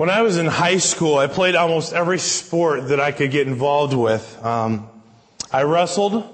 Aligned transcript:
When 0.00 0.08
I 0.08 0.22
was 0.22 0.38
in 0.38 0.46
high 0.46 0.78
school, 0.78 1.18
I 1.18 1.26
played 1.26 1.54
almost 1.54 1.92
every 1.92 2.18
sport 2.18 2.88
that 2.88 2.98
I 2.98 3.12
could 3.12 3.30
get 3.30 3.46
involved 3.46 3.92
with. 3.92 4.42
Um, 4.42 4.88
I 5.52 5.64
wrestled 5.64 6.24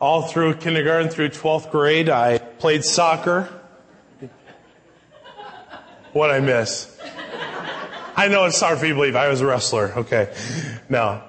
all 0.00 0.22
through 0.22 0.54
kindergarten 0.54 1.10
through 1.10 1.28
12th 1.28 1.70
grade. 1.70 2.08
I 2.08 2.38
played 2.38 2.84
soccer. 2.84 3.50
What 6.14 6.30
I 6.30 6.40
miss? 6.40 6.98
I 8.16 8.28
know 8.28 8.46
it's 8.46 8.58
hard 8.58 8.78
for 8.78 8.86
you 8.86 8.94
to 8.94 8.98
believe 8.98 9.16
I 9.16 9.28
was 9.28 9.42
a 9.42 9.46
wrestler. 9.46 9.92
Okay. 9.94 10.34
No. 10.88 11.22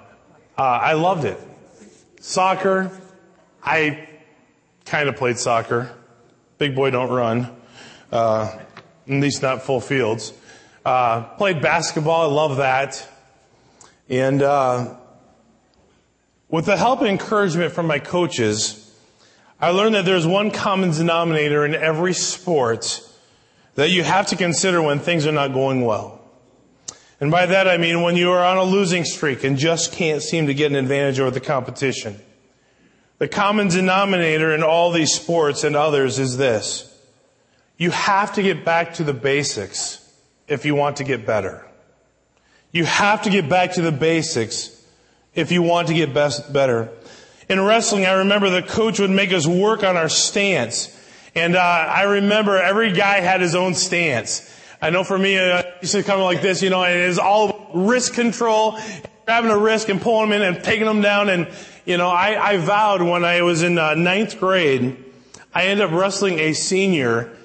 Uh, 0.58 0.62
I 0.62 0.94
loved 0.94 1.26
it. 1.26 1.38
Soccer. 2.22 2.90
I 3.62 4.08
kind 4.86 5.10
of 5.10 5.18
played 5.18 5.38
soccer. 5.38 5.94
Big 6.58 6.74
boy 6.74 6.92
don't 6.92 7.12
run. 7.12 7.54
Uh, 8.14 8.58
at 9.10 9.14
least 9.14 9.42
not 9.42 9.64
full 9.64 9.82
fields. 9.82 10.32
Uh, 10.90 11.22
played 11.38 11.62
basketball. 11.62 12.22
I 12.22 12.34
love 12.34 12.58
that. 12.58 13.08
And 14.10 14.42
uh, 14.42 14.96
with 16.50 16.66
the 16.66 16.76
help 16.78 17.02
and 17.02 17.10
encouragement 17.10 17.74
from 17.74 17.86
my 17.86 18.00
coaches, 18.00 18.92
I 19.62 19.70
learned 19.70 19.94
that 19.94 20.06
there's 20.06 20.26
one 20.26 20.50
common 20.50 20.90
denominator 20.90 21.64
in 21.64 21.76
every 21.76 22.14
sport 22.14 23.08
that 23.76 23.92
you 23.92 24.02
have 24.02 24.26
to 24.30 24.36
consider 24.36 24.82
when 24.82 24.98
things 24.98 25.28
are 25.28 25.32
not 25.32 25.54
going 25.54 25.86
well. 25.86 26.20
And 27.22 27.30
by 27.30 27.46
that 27.46 27.68
I 27.68 27.78
mean 27.78 28.02
when 28.02 28.16
you 28.16 28.32
are 28.32 28.44
on 28.44 28.58
a 28.58 28.64
losing 28.64 29.06
streak 29.06 29.44
and 29.44 29.60
just 29.60 29.92
can't 29.92 30.24
seem 30.24 30.48
to 30.48 30.56
get 30.56 30.72
an 30.72 30.76
advantage 30.76 31.20
over 31.20 31.30
the 31.30 31.40
competition. 31.40 32.20
The 33.20 33.28
common 33.28 33.68
denominator 33.68 34.56
in 34.56 34.64
all 34.64 34.92
these 34.92 35.14
sports 35.14 35.64
and 35.64 35.76
others 35.76 36.18
is 36.18 36.38
this. 36.38 36.92
You 37.78 37.92
have 37.92 38.34
to 38.34 38.42
get 38.42 38.66
back 38.66 38.96
to 38.96 39.04
the 39.04 39.14
basics 39.14 39.99
if 40.50 40.66
you 40.66 40.76
want 40.76 40.98
to 40.98 41.04
get 41.04 41.26
better. 41.26 41.66
You 42.72 42.86
have 42.86 43.24
to 43.24 43.30
get 43.30 43.50
back 43.50 43.74
to 43.74 43.82
the 43.82 43.92
basics 43.92 44.76
if 45.34 45.52
you 45.52 45.62
want 45.62 45.88
to 45.88 45.94
get 45.94 46.14
best, 46.14 46.52
better. 46.52 46.90
In 47.48 47.60
wrestling, 47.60 48.06
I 48.06 48.14
remember 48.14 48.50
the 48.50 48.62
coach 48.62 49.00
would 49.00 49.10
make 49.10 49.34
us 49.34 49.48
work 49.48 49.84
on 49.84 49.98
our 49.98 50.10
stance. 50.10 50.96
And 51.34 51.56
uh, 51.56 51.60
I 51.60 52.04
remember 52.04 52.58
every 52.58 52.92
guy 52.92 53.22
had 53.22 53.42
his 53.42 53.56
own 53.56 53.74
stance. 53.74 54.56
I 54.82 54.92
know 54.92 55.04
for 55.04 55.18
me, 55.18 55.38
uh, 55.38 55.60
it 55.60 55.76
used 55.82 55.94
to 55.94 56.04
come 56.04 56.22
like 56.22 56.42
this, 56.42 56.62
you 56.62 56.70
know, 56.70 56.84
it 56.84 57.08
was 57.08 57.20
all 57.20 57.72
wrist 57.74 58.14
control, 58.14 58.80
grabbing 59.26 59.52
a 59.52 59.58
wrist 59.58 59.90
and 59.90 60.02
pulling 60.02 60.30
them 60.30 60.42
in 60.42 60.54
and 60.54 60.64
taking 60.64 60.86
them 60.86 61.02
down. 61.02 61.30
And, 61.30 61.50
you 61.86 61.98
know, 61.98 62.08
I, 62.08 62.52
I 62.52 62.58
vowed 62.58 63.02
when 63.02 63.26
I 63.26 63.42
was 63.42 63.64
in 63.64 63.78
uh, 63.78 63.96
ninth 63.96 64.40
grade, 64.40 65.04
I 65.54 65.66
ended 65.66 65.86
up 65.88 65.92
wrestling 65.92 66.40
a 66.40 66.54
senior, 66.54 67.36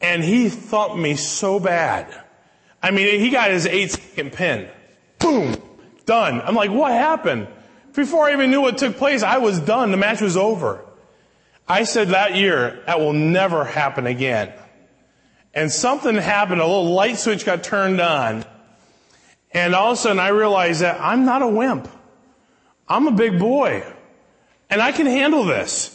and 0.00 0.22
he 0.22 0.48
thumped 0.48 0.98
me 0.98 1.16
so 1.16 1.58
bad. 1.58 2.06
I 2.82 2.90
mean, 2.90 3.20
he 3.20 3.30
got 3.30 3.50
his 3.50 3.66
eight 3.66 3.90
second 3.92 4.32
pin. 4.32 4.68
Boom! 5.18 5.56
Done. 6.06 6.40
I'm 6.40 6.54
like, 6.54 6.70
what 6.70 6.92
happened? 6.92 7.48
Before 7.94 8.28
I 8.28 8.32
even 8.32 8.50
knew 8.50 8.60
what 8.60 8.78
took 8.78 8.96
place, 8.96 9.22
I 9.22 9.38
was 9.38 9.58
done. 9.58 9.90
The 9.90 9.96
match 9.96 10.20
was 10.20 10.36
over. 10.36 10.84
I 11.66 11.84
said 11.84 12.08
that 12.08 12.36
year, 12.36 12.82
that 12.86 13.00
will 13.00 13.12
never 13.12 13.64
happen 13.64 14.06
again. 14.06 14.52
And 15.52 15.72
something 15.72 16.14
happened, 16.14 16.60
a 16.60 16.66
little 16.66 16.92
light 16.92 17.18
switch 17.18 17.44
got 17.44 17.64
turned 17.64 18.00
on. 18.00 18.44
And 19.50 19.74
all 19.74 19.92
of 19.92 19.98
a 19.98 20.00
sudden 20.00 20.18
I 20.18 20.28
realized 20.28 20.82
that 20.82 21.00
I'm 21.00 21.24
not 21.24 21.42
a 21.42 21.48
wimp. 21.48 21.88
I'm 22.88 23.06
a 23.06 23.12
big 23.12 23.38
boy. 23.38 23.84
And 24.70 24.80
I 24.80 24.92
can 24.92 25.06
handle 25.06 25.44
this. 25.44 25.94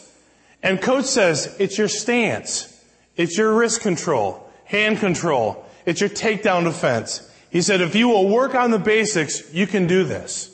And 0.62 0.80
coach 0.80 1.06
says, 1.06 1.56
it's 1.58 1.78
your 1.78 1.88
stance. 1.88 2.70
It's 3.16 3.38
your 3.38 3.54
wrist 3.54 3.80
control, 3.80 4.50
hand 4.64 4.98
control. 4.98 5.64
It's 5.86 6.00
your 6.00 6.10
takedown 6.10 6.64
defense. 6.64 7.30
He 7.50 7.62
said, 7.62 7.80
if 7.80 7.94
you 7.94 8.08
will 8.08 8.28
work 8.28 8.54
on 8.54 8.70
the 8.70 8.78
basics, 8.78 9.52
you 9.52 9.66
can 9.66 9.86
do 9.86 10.04
this. 10.04 10.50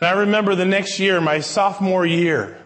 And 0.00 0.08
I 0.08 0.20
remember 0.20 0.54
the 0.54 0.64
next 0.64 0.98
year, 0.98 1.20
my 1.20 1.40
sophomore 1.40 2.06
year, 2.06 2.56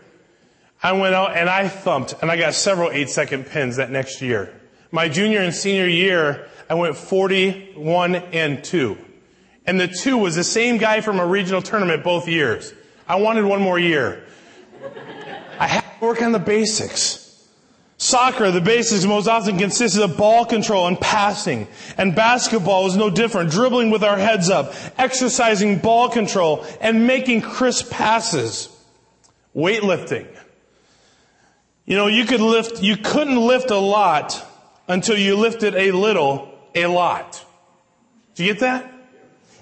I 0.83 0.93
went 0.93 1.15
out 1.15 1.37
and 1.37 1.49
I 1.49 1.69
thumped 1.69 2.15
and 2.21 2.31
I 2.31 2.37
got 2.37 2.55
several 2.55 2.91
eight 2.91 3.11
second 3.11 3.47
pins 3.47 3.77
that 3.77 3.91
next 3.91 4.23
year. 4.23 4.53
My 4.91 5.09
junior 5.09 5.41
and 5.41 5.53
senior 5.53 5.89
year, 5.89 6.47
I 6.71 6.75
went 6.75 6.97
41 6.97 8.15
and 8.15 8.63
2. 8.63 8.97
And 9.67 9.81
the 9.81 9.89
2 9.89 10.17
was 10.17 10.37
the 10.37 10.45
same 10.45 10.79
guy 10.79 11.01
from 11.01 11.19
a 11.19 11.27
regional 11.27 11.63
tournament 11.63 12.05
both 12.05 12.29
years. 12.29 12.73
I 13.09 13.17
wanted 13.17 13.45
one 13.45 13.61
more 13.61 13.79
year. 13.79 14.25
I 15.59 15.67
had 15.67 15.81
to 15.81 16.05
work 16.05 16.23
on 16.23 16.33
the 16.33 16.39
basics. 16.39 17.24
Soccer, 17.97 18.51
the 18.51 18.61
basics 18.61 19.05
most 19.05 19.29
often 19.29 19.57
consists 19.57 19.99
of 19.99 20.17
ball 20.17 20.45
control 20.45 20.87
and 20.89 21.01
passing. 21.01 21.69
And 21.97 22.15
basketball 22.15 22.87
is 22.87 22.97
no 22.97 23.09
different. 23.09 23.51
Dribbling 23.51 23.91
with 23.91 24.03
our 24.03 24.19
heads 24.19 24.51
up, 24.51 24.75
exercising 24.99 25.79
ball 25.79 26.09
control, 26.09 26.67
and 26.81 27.07
making 27.07 27.43
crisp 27.43 27.91
passes. 27.91 28.69
Weightlifting. 29.55 30.27
You 31.87 31.97
know, 31.97 32.07
you 32.07 32.25
could 32.25 32.41
lift, 32.41 32.83
you 32.83 32.97
couldn't 32.97 33.37
lift 33.37 33.71
a 33.71 33.79
lot 33.79 34.45
until 34.89 35.17
you 35.17 35.37
lifted 35.37 35.75
a 35.75 35.93
little, 35.93 36.49
a 36.75 36.87
lot. 36.87 37.45
Do 38.35 38.45
you 38.45 38.53
get 38.53 38.61
that? 38.61 38.93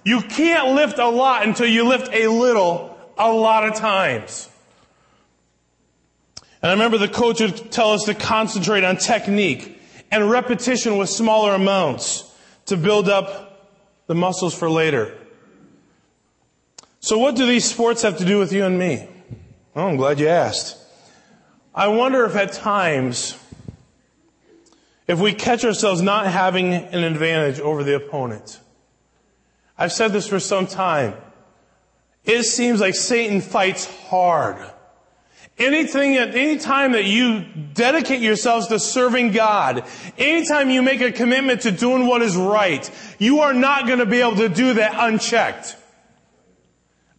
You 0.05 0.21
can't 0.23 0.75
lift 0.75 0.99
a 0.99 1.09
lot 1.09 1.47
until 1.47 1.67
you 1.67 1.85
lift 1.87 2.13
a 2.13 2.29
little, 2.29 2.97
a 3.19 3.31
lot 3.31 3.69
of 3.69 3.75
times. 3.75 4.49
And 6.63 6.71
I 6.71 6.75
remember 6.75 6.97
the 6.97 7.09
coach 7.09 7.41
would 7.41 7.73
tell 7.73 7.93
us 7.93 8.05
to 8.05 8.15
concentrate 8.15 8.85
on 8.85 8.97
technique 8.97 9.81
and 10.13 10.31
repetition 10.31 10.97
with 10.97 11.11
smaller 11.11 11.55
amounts 11.55 12.33
to 12.67 12.77
build 12.77 13.09
up 13.09 13.69
the 14.07 14.15
muscles 14.15 14.55
for 14.55 14.71
later. 14.71 15.13
So 17.01 17.19
what 17.19 17.35
do 17.35 17.47
these 17.47 17.65
sports 17.65 18.03
have 18.03 18.19
to 18.19 18.25
do 18.25 18.39
with 18.39 18.53
you 18.53 18.65
and 18.65 18.79
me? 18.79 19.09
Oh, 19.75 19.89
I'm 19.89 19.97
glad 19.97 20.21
you 20.21 20.29
asked. 20.29 20.79
I 21.75 21.89
wonder 21.89 22.25
if 22.27 22.37
at 22.37 22.53
times, 22.53 23.37
if 25.09 25.19
we 25.19 25.33
catch 25.33 25.65
ourselves 25.65 26.01
not 26.01 26.27
having 26.27 26.75
an 26.75 27.03
advantage 27.03 27.59
over 27.59 27.83
the 27.83 27.97
opponent. 27.97 28.61
I've 29.77 29.93
said 29.93 30.13
this 30.13 30.29
for 30.29 30.39
some 30.39 30.69
time. 30.69 31.15
It 32.25 32.45
seems 32.45 32.81
like 32.81 32.95
Satan 32.95 33.41
fights 33.41 33.87
hard 34.09 34.59
Anything, 35.63 36.17
at 36.17 36.35
any 36.35 36.59
time 36.59 36.93
that 36.93 37.05
you 37.05 37.45
dedicate 37.75 38.21
yourselves 38.21 38.67
to 38.69 38.79
serving 38.79 39.33
God, 39.33 39.85
anytime 40.19 40.71
you 40.71 40.83
make 40.83 41.01
a 41.01 41.13
commitment 41.13 41.63
to 41.63 41.71
doing 41.71 42.07
what 42.07 42.21
is 42.23 42.37
right, 42.37 42.91
you 43.19 43.41
are 43.41 43.53
not 43.53 43.87
going 43.87 44.01
to 44.01 44.07
be 44.07 44.21
able 44.21 44.37
to 44.37 44.49
do 44.49 44.75
that 44.75 44.95
unchecked. 44.97 45.77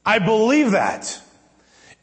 I 0.05 0.19
believe 0.19 0.71
that. 0.71 1.21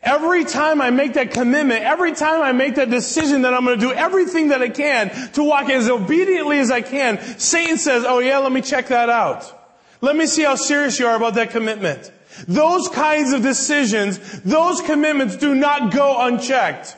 Every 0.03 0.45
time 0.45 0.81
I 0.81 0.89
make 0.89 1.13
that 1.15 1.31
commitment, 1.33 1.83
every 1.85 2.13
time 2.13 2.41
I 2.41 2.53
make 2.53 2.77
that 2.77 2.89
decision 2.89 3.43
that 3.43 3.53
I'm 3.53 3.67
going 3.67 3.79
to 3.79 3.87
do 3.87 3.93
everything 3.93 4.49
that 4.49 4.63
I 4.63 4.71
can 4.71 5.11
to 5.33 5.45
walk 5.45 5.69
as 5.69 5.91
obediently 5.91 6.59
as 6.59 6.71
I 6.71 6.81
can, 6.81 7.21
Satan 7.39 7.77
says, 7.77 8.05
oh 8.07 8.19
yeah, 8.21 8.39
let 8.39 8.51
me 8.51 8.63
check 8.63 8.89
that 8.89 9.11
out. 9.11 9.53
Let 10.01 10.17
me 10.17 10.27
see 10.27 10.45
how 10.45 10.55
serious 10.55 10.99
you 10.99 11.07
are 11.07 11.17
about 11.17 11.35
that 11.35 11.51
commitment. 11.51 12.11
Those 12.47 12.89
kinds 12.89 13.33
of 13.33 13.43
decisions, 13.43 14.19
those 14.43 14.81
commitments 14.81 15.37
do 15.37 15.55
not 15.55 15.93
go 15.93 16.27
unchecked. 16.27 16.97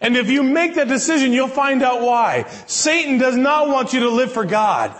And 0.00 0.16
if 0.16 0.30
you 0.30 0.42
make 0.42 0.74
that 0.74 0.88
decision, 0.88 1.32
you'll 1.32 1.48
find 1.48 1.82
out 1.82 2.02
why. 2.02 2.44
Satan 2.66 3.18
does 3.18 3.36
not 3.36 3.68
want 3.68 3.92
you 3.92 4.00
to 4.00 4.10
live 4.10 4.32
for 4.32 4.44
God. 4.44 4.94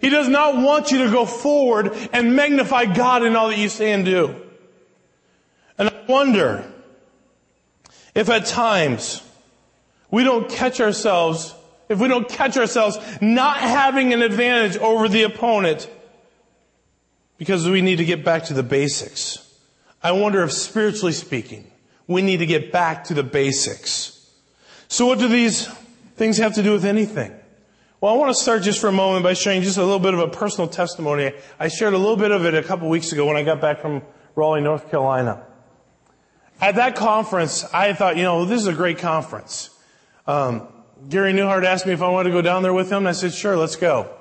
He 0.00 0.08
does 0.08 0.28
not 0.28 0.56
want 0.56 0.90
you 0.90 1.04
to 1.04 1.10
go 1.10 1.26
forward 1.26 1.96
and 2.12 2.34
magnify 2.34 2.86
God 2.86 3.22
in 3.22 3.36
all 3.36 3.48
that 3.48 3.58
you 3.58 3.68
say 3.68 3.92
and 3.92 4.04
do. 4.04 4.34
And 5.78 5.88
I 5.88 6.04
wonder 6.08 6.70
if 8.14 8.28
at 8.28 8.46
times 8.46 9.22
we 10.10 10.24
don't 10.24 10.50
catch 10.50 10.80
ourselves, 10.80 11.54
if 11.88 12.00
we 12.00 12.08
don't 12.08 12.28
catch 12.28 12.56
ourselves 12.56 12.98
not 13.20 13.58
having 13.58 14.12
an 14.12 14.22
advantage 14.22 14.76
over 14.76 15.08
the 15.08 15.22
opponent, 15.22 15.88
because 17.42 17.68
we 17.68 17.82
need 17.82 17.96
to 17.96 18.04
get 18.04 18.24
back 18.24 18.44
to 18.44 18.54
the 18.54 18.62
basics. 18.62 19.52
I 20.00 20.12
wonder 20.12 20.44
if 20.44 20.52
spiritually 20.52 21.12
speaking, 21.12 21.68
we 22.06 22.22
need 22.22 22.36
to 22.36 22.46
get 22.46 22.70
back 22.70 23.02
to 23.06 23.14
the 23.14 23.24
basics. 23.24 24.30
So 24.86 25.06
what 25.06 25.18
do 25.18 25.26
these 25.26 25.66
things 26.14 26.38
have 26.38 26.54
to 26.54 26.62
do 26.62 26.70
with 26.70 26.84
anything? 26.84 27.34
Well, 28.00 28.14
I 28.14 28.16
want 28.16 28.30
to 28.30 28.40
start 28.40 28.62
just 28.62 28.78
for 28.78 28.86
a 28.86 28.92
moment 28.92 29.24
by 29.24 29.32
sharing 29.32 29.62
just 29.62 29.76
a 29.76 29.82
little 29.82 29.98
bit 29.98 30.14
of 30.14 30.20
a 30.20 30.28
personal 30.28 30.68
testimony. 30.68 31.32
I 31.58 31.66
shared 31.66 31.94
a 31.94 31.98
little 31.98 32.16
bit 32.16 32.30
of 32.30 32.44
it 32.44 32.54
a 32.54 32.62
couple 32.62 32.88
weeks 32.88 33.10
ago 33.10 33.26
when 33.26 33.34
I 33.36 33.42
got 33.42 33.60
back 33.60 33.80
from 33.80 34.02
Raleigh, 34.36 34.60
North 34.60 34.88
Carolina. 34.88 35.44
At 36.60 36.76
that 36.76 36.94
conference, 36.94 37.64
I 37.74 37.92
thought, 37.92 38.16
you 38.16 38.22
know, 38.22 38.44
this 38.44 38.60
is 38.60 38.68
a 38.68 38.72
great 38.72 38.98
conference. 38.98 39.70
Um, 40.28 40.68
Gary 41.08 41.32
Newhart 41.32 41.64
asked 41.64 41.86
me 41.86 41.92
if 41.92 42.02
I 42.02 42.08
wanted 42.08 42.28
to 42.28 42.36
go 42.36 42.42
down 42.42 42.62
there 42.62 42.72
with 42.72 42.88
him, 42.88 42.98
and 42.98 43.08
I 43.08 43.12
said, 43.12 43.34
sure, 43.34 43.56
let's 43.56 43.74
go. 43.74 44.14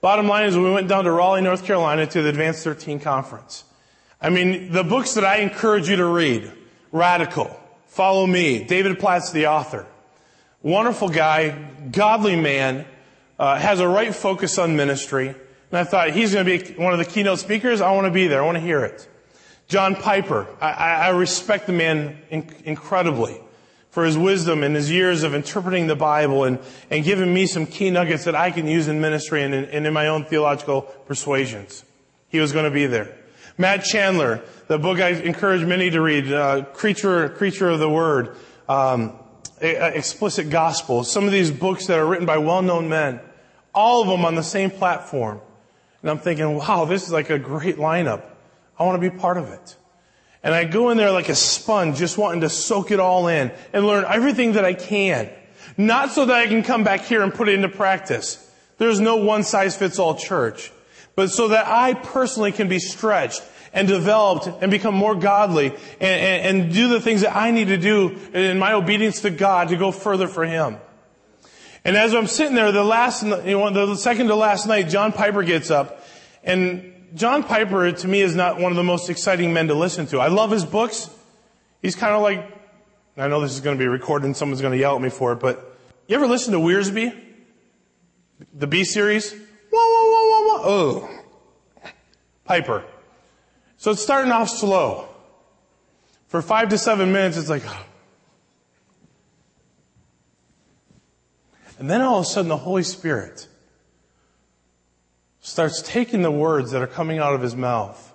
Bottom 0.00 0.28
line 0.28 0.46
is 0.46 0.56
we 0.56 0.70
went 0.70 0.88
down 0.88 1.04
to 1.04 1.12
Raleigh, 1.12 1.42
North 1.42 1.64
Carolina 1.64 2.06
to 2.06 2.22
the 2.22 2.30
Advance 2.30 2.64
13 2.64 3.00
conference. 3.00 3.64
I 4.20 4.30
mean, 4.30 4.72
the 4.72 4.82
books 4.82 5.14
that 5.14 5.24
I 5.24 5.36
encourage 5.36 5.90
you 5.90 5.96
to 5.96 6.06
read, 6.06 6.50
Radical, 6.90 7.54
Follow 7.86 8.26
Me, 8.26 8.64
David 8.64 8.98
Platt's 8.98 9.30
the 9.32 9.48
author. 9.48 9.86
Wonderful 10.62 11.10
guy, 11.10 11.50
godly 11.90 12.36
man, 12.36 12.86
uh, 13.38 13.58
has 13.58 13.80
a 13.80 13.88
right 13.88 14.14
focus 14.14 14.58
on 14.58 14.74
ministry. 14.74 15.28
And 15.28 15.78
I 15.78 15.84
thought 15.84 16.10
he's 16.10 16.32
going 16.32 16.46
to 16.46 16.58
be 16.58 16.74
one 16.82 16.92
of 16.92 16.98
the 16.98 17.04
keynote 17.04 17.38
speakers. 17.38 17.80
I 17.80 17.92
want 17.92 18.06
to 18.06 18.10
be 18.10 18.26
there. 18.26 18.42
I 18.42 18.46
want 18.46 18.56
to 18.56 18.62
hear 18.62 18.84
it. 18.84 19.06
John 19.68 19.94
Piper. 19.96 20.46
I, 20.60 20.70
I 20.70 21.08
respect 21.10 21.66
the 21.66 21.72
man 21.72 22.18
in, 22.30 22.48
incredibly 22.64 23.38
for 23.90 24.04
his 24.04 24.16
wisdom 24.16 24.62
and 24.62 24.74
his 24.74 24.90
years 24.90 25.22
of 25.22 25.34
interpreting 25.34 25.88
the 25.88 25.96
Bible 25.96 26.44
and, 26.44 26.58
and 26.90 27.04
giving 27.04 27.32
me 27.34 27.46
some 27.46 27.66
key 27.66 27.90
nuggets 27.90 28.24
that 28.24 28.34
I 28.34 28.50
can 28.50 28.66
use 28.66 28.88
in 28.88 29.00
ministry 29.00 29.42
and 29.42 29.52
in, 29.52 29.64
and 29.64 29.86
in 29.86 29.92
my 29.92 30.08
own 30.08 30.24
theological 30.24 30.82
persuasions. 30.82 31.84
He 32.28 32.38
was 32.38 32.52
going 32.52 32.64
to 32.64 32.70
be 32.70 32.86
there. 32.86 33.16
Matt 33.58 33.84
Chandler, 33.84 34.42
the 34.68 34.78
book 34.78 35.00
I 35.00 35.10
encourage 35.10 35.66
many 35.66 35.90
to 35.90 36.00
read, 36.00 36.32
uh, 36.32 36.64
Creature, 36.72 37.30
Creature 37.30 37.70
of 37.70 37.80
the 37.80 37.90
Word, 37.90 38.36
um, 38.68 39.18
Explicit 39.60 40.48
Gospel, 40.48 41.04
some 41.04 41.24
of 41.24 41.32
these 41.32 41.50
books 41.50 41.86
that 41.86 41.98
are 41.98 42.06
written 42.06 42.24
by 42.24 42.38
well-known 42.38 42.88
men, 42.88 43.20
all 43.74 44.02
of 44.02 44.08
them 44.08 44.24
on 44.24 44.34
the 44.34 44.42
same 44.42 44.70
platform. 44.70 45.40
And 46.00 46.10
I'm 46.10 46.18
thinking, 46.18 46.56
wow, 46.56 46.86
this 46.86 47.02
is 47.02 47.12
like 47.12 47.28
a 47.28 47.38
great 47.38 47.76
lineup. 47.76 48.22
I 48.78 48.84
want 48.84 49.02
to 49.02 49.10
be 49.10 49.14
part 49.14 49.36
of 49.36 49.48
it. 49.48 49.76
And 50.42 50.54
I 50.54 50.64
go 50.64 50.90
in 50.90 50.96
there 50.96 51.10
like 51.10 51.28
a 51.28 51.34
sponge, 51.34 51.98
just 51.98 52.16
wanting 52.16 52.40
to 52.40 52.48
soak 52.48 52.90
it 52.90 53.00
all 53.00 53.28
in 53.28 53.52
and 53.72 53.86
learn 53.86 54.04
everything 54.08 54.52
that 54.52 54.64
I 54.64 54.74
can. 54.74 55.30
Not 55.76 56.12
so 56.12 56.24
that 56.26 56.36
I 56.36 56.46
can 56.46 56.62
come 56.62 56.82
back 56.84 57.02
here 57.02 57.22
and 57.22 57.32
put 57.32 57.48
it 57.48 57.54
into 57.54 57.68
practice. 57.68 58.46
There's 58.78 59.00
no 59.00 59.16
one 59.16 59.42
size 59.42 59.76
fits 59.76 59.98
all 59.98 60.14
church. 60.14 60.72
But 61.14 61.30
so 61.30 61.48
that 61.48 61.66
I 61.66 61.94
personally 61.94 62.52
can 62.52 62.68
be 62.68 62.78
stretched 62.78 63.42
and 63.72 63.86
developed 63.86 64.48
and 64.62 64.70
become 64.70 64.94
more 64.94 65.14
godly 65.14 65.66
and, 65.66 65.76
and, 66.00 66.62
and 66.62 66.72
do 66.72 66.88
the 66.88 67.00
things 67.00 67.20
that 67.20 67.36
I 67.36 67.50
need 67.50 67.68
to 67.68 67.76
do 67.76 68.18
in 68.32 68.58
my 68.58 68.72
obedience 68.72 69.20
to 69.22 69.30
God 69.30 69.68
to 69.68 69.76
go 69.76 69.92
further 69.92 70.26
for 70.26 70.44
Him. 70.44 70.78
And 71.84 71.96
as 71.96 72.14
I'm 72.14 72.26
sitting 72.26 72.54
there, 72.54 72.72
the 72.72 72.84
last, 72.84 73.22
you 73.22 73.30
know, 73.30 73.70
the 73.70 73.96
second 73.96 74.28
to 74.28 74.34
last 74.34 74.66
night, 74.66 74.88
John 74.88 75.12
Piper 75.12 75.42
gets 75.42 75.70
up 75.70 76.04
and 76.42 76.94
John 77.14 77.42
Piper 77.42 77.90
to 77.90 78.08
me 78.08 78.20
is 78.20 78.34
not 78.34 78.58
one 78.58 78.72
of 78.72 78.76
the 78.76 78.84
most 78.84 79.10
exciting 79.10 79.52
men 79.52 79.68
to 79.68 79.74
listen 79.74 80.06
to. 80.08 80.20
I 80.20 80.28
love 80.28 80.50
his 80.50 80.64
books. 80.64 81.10
He's 81.82 81.96
kind 81.96 82.14
of 82.14 82.22
like, 82.22 82.46
I 83.16 83.28
know 83.28 83.40
this 83.40 83.52
is 83.52 83.60
going 83.60 83.76
to 83.76 83.82
be 83.82 83.88
recorded 83.88 84.26
and 84.26 84.36
someone's 84.36 84.60
going 84.60 84.72
to 84.72 84.78
yell 84.78 84.96
at 84.96 85.02
me 85.02 85.10
for 85.10 85.32
it, 85.32 85.40
but 85.40 85.76
you 86.06 86.16
ever 86.16 86.26
listen 86.26 86.52
to 86.52 86.58
Wiersbe? 86.58 87.18
The 88.54 88.66
Be 88.66 88.84
series? 88.84 89.32
Whoa, 89.32 89.38
whoa, 89.72 90.10
whoa, 90.10 90.28
whoa, 90.30 90.62
whoa. 90.62 91.08
Oh. 91.84 91.90
Piper. 92.44 92.84
So 93.76 93.92
it's 93.92 94.02
starting 94.02 94.32
off 94.32 94.48
slow. 94.48 95.08
For 96.28 96.42
five 96.42 96.68
to 96.68 96.78
seven 96.78 97.12
minutes, 97.12 97.36
it's 97.36 97.48
like, 97.48 97.62
oh. 97.66 97.86
and 101.78 101.90
then 101.90 102.02
all 102.02 102.20
of 102.20 102.26
a 102.26 102.28
sudden 102.28 102.48
the 102.48 102.56
Holy 102.56 102.82
Spirit 102.82 103.48
starts 105.50 105.82
taking 105.82 106.22
the 106.22 106.30
words 106.30 106.70
that 106.70 106.80
are 106.80 106.86
coming 106.86 107.18
out 107.18 107.34
of 107.34 107.42
his 107.42 107.56
mouth 107.56 108.12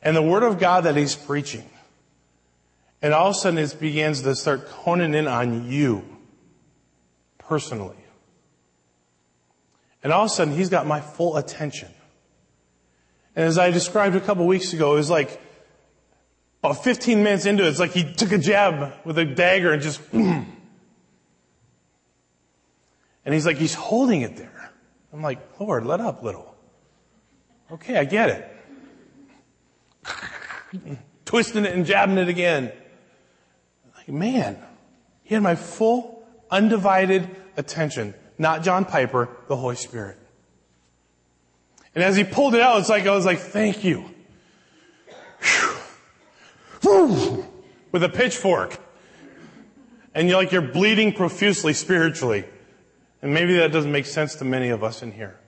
and 0.00 0.16
the 0.16 0.22
word 0.22 0.42
of 0.42 0.58
God 0.58 0.84
that 0.84 0.96
he's 0.96 1.14
preaching. 1.14 1.68
And 3.02 3.12
all 3.12 3.28
of 3.28 3.36
a 3.36 3.38
sudden 3.38 3.58
it 3.58 3.76
begins 3.78 4.22
to 4.22 4.34
start 4.34 4.66
honing 4.68 5.12
in 5.12 5.28
on 5.28 5.70
you 5.70 6.02
personally. 7.36 7.98
And 10.02 10.10
all 10.10 10.24
of 10.24 10.30
a 10.30 10.34
sudden 10.34 10.54
he's 10.54 10.70
got 10.70 10.86
my 10.86 11.02
full 11.02 11.36
attention. 11.36 11.90
And 13.36 13.44
as 13.44 13.58
I 13.58 13.70
described 13.70 14.16
a 14.16 14.20
couple 14.20 14.46
weeks 14.46 14.72
ago, 14.72 14.94
it 14.94 14.96
was 14.96 15.10
like 15.10 15.38
about 16.62 16.82
15 16.82 17.22
minutes 17.22 17.44
into 17.44 17.64
it, 17.64 17.68
it's 17.68 17.78
like 17.78 17.92
he 17.92 18.10
took 18.10 18.32
a 18.32 18.38
jab 18.38 18.94
with 19.04 19.18
a 19.18 19.26
dagger 19.26 19.70
and 19.72 19.82
just, 19.82 20.00
and 20.12 20.46
he's 23.26 23.44
like, 23.44 23.58
he's 23.58 23.74
holding 23.74 24.22
it 24.22 24.36
there. 24.38 24.57
I'm 25.12 25.22
like, 25.22 25.58
Lord, 25.58 25.86
let 25.86 26.00
up 26.00 26.22
little. 26.22 26.54
Okay, 27.70 27.96
I 27.96 28.04
get 28.04 28.30
it. 28.30 28.54
Twisting 31.24 31.64
it 31.64 31.74
and 31.74 31.84
jabbing 31.84 32.18
it 32.18 32.28
again. 32.28 32.72
Like, 33.96 34.08
man, 34.08 34.58
he 35.22 35.34
had 35.34 35.42
my 35.42 35.54
full, 35.54 36.26
undivided 36.50 37.28
attention. 37.56 38.14
Not 38.38 38.62
John 38.62 38.84
Piper, 38.84 39.28
the 39.48 39.56
Holy 39.56 39.76
Spirit. 39.76 40.18
And 41.94 42.04
as 42.04 42.16
he 42.16 42.24
pulled 42.24 42.54
it 42.54 42.60
out, 42.60 42.78
it's 42.78 42.88
like, 42.88 43.06
I 43.06 43.14
was 43.14 43.26
like, 43.26 43.38
thank 43.38 43.84
you. 43.84 44.04
With 47.92 48.04
a 48.04 48.08
pitchfork. 48.08 48.78
And 50.14 50.28
you're 50.28 50.36
like, 50.36 50.52
you're 50.52 50.62
bleeding 50.62 51.12
profusely 51.12 51.72
spiritually. 51.72 52.44
And 53.20 53.34
maybe 53.34 53.56
that 53.56 53.72
doesn't 53.72 53.90
make 53.90 54.06
sense 54.06 54.36
to 54.36 54.44
many 54.44 54.68
of 54.68 54.84
us 54.84 55.02
in 55.02 55.12
here. 55.12 55.38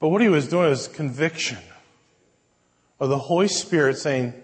But 0.00 0.08
what 0.08 0.20
he 0.20 0.28
was 0.28 0.48
doing 0.48 0.68
was 0.68 0.88
conviction 0.88 1.58
of 2.98 3.08
the 3.08 3.18
Holy 3.18 3.48
Spirit 3.48 3.98
saying, 3.98 4.34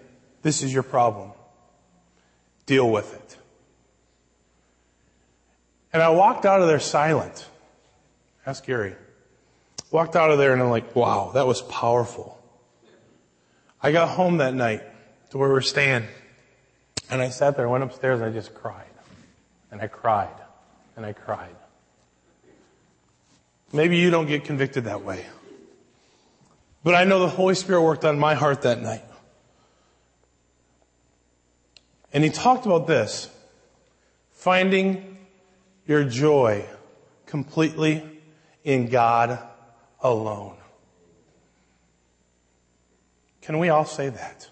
this 0.43 0.63
is 0.63 0.73
your 0.73 0.85
problem. 0.85 1.33
Deal 2.67 2.89
with 2.89 3.13
it. 3.13 3.37
And 5.93 6.03
I 6.03 6.11
walked 6.11 6.47
out 6.47 6.61
of 6.61 6.69
there 6.69 6.79
silent. 6.79 7.47
Ask 8.47 8.65
Gary. 8.65 8.95
Walked 9.91 10.15
out 10.15 10.31
of 10.31 10.39
there 10.39 10.53
and 10.53 10.63
I'm 10.63 10.71
like, 10.71 10.95
wow, 10.95 11.33
that 11.35 11.47
was 11.47 11.63
powerful. 11.63 12.41
I 13.83 13.91
got 13.91 14.11
home 14.11 14.37
that 14.37 14.55
night 14.55 14.83
to 15.31 15.39
where 15.39 15.49
we 15.49 15.57
are 15.57 15.61
staying 15.61 16.07
and 17.11 17.23
I 17.23 17.31
sat 17.31 17.57
there, 17.57 17.69
went 17.69 17.83
upstairs 17.83 18.21
and 18.21 18.31
I 18.31 18.33
just 18.33 18.55
cried. 18.55 18.85
And 19.73 19.81
I 19.81 19.89
cried 19.89 20.35
and 20.99 21.07
I 21.07 21.13
cried. 21.13 21.55
Maybe 23.73 23.99
you 23.99 24.11
don't 24.11 24.27
get 24.27 24.45
convicted 24.45 24.85
that 24.85 25.05
way. 25.05 25.25
But 26.83 26.97
I 26.97 27.05
know 27.05 27.21
the 27.21 27.29
Holy 27.29 27.55
Spirit 27.55 27.83
worked 27.83 28.05
on 28.05 28.19
my 28.19 28.35
heart 28.35 28.63
that 28.63 28.83
night. 28.83 29.05
And 32.13 32.25
he 32.25 32.31
talked 32.31 32.67
about 32.67 32.89
this 32.89 33.31
finding 34.33 35.19
your 35.87 36.03
joy 36.03 36.65
completely 37.27 38.03
in 38.65 38.89
God 38.89 39.39
alone. 40.01 40.57
Can 43.41 43.61
we 43.61 43.69
all 43.69 43.85
say 43.85 44.09
that? 44.09 44.51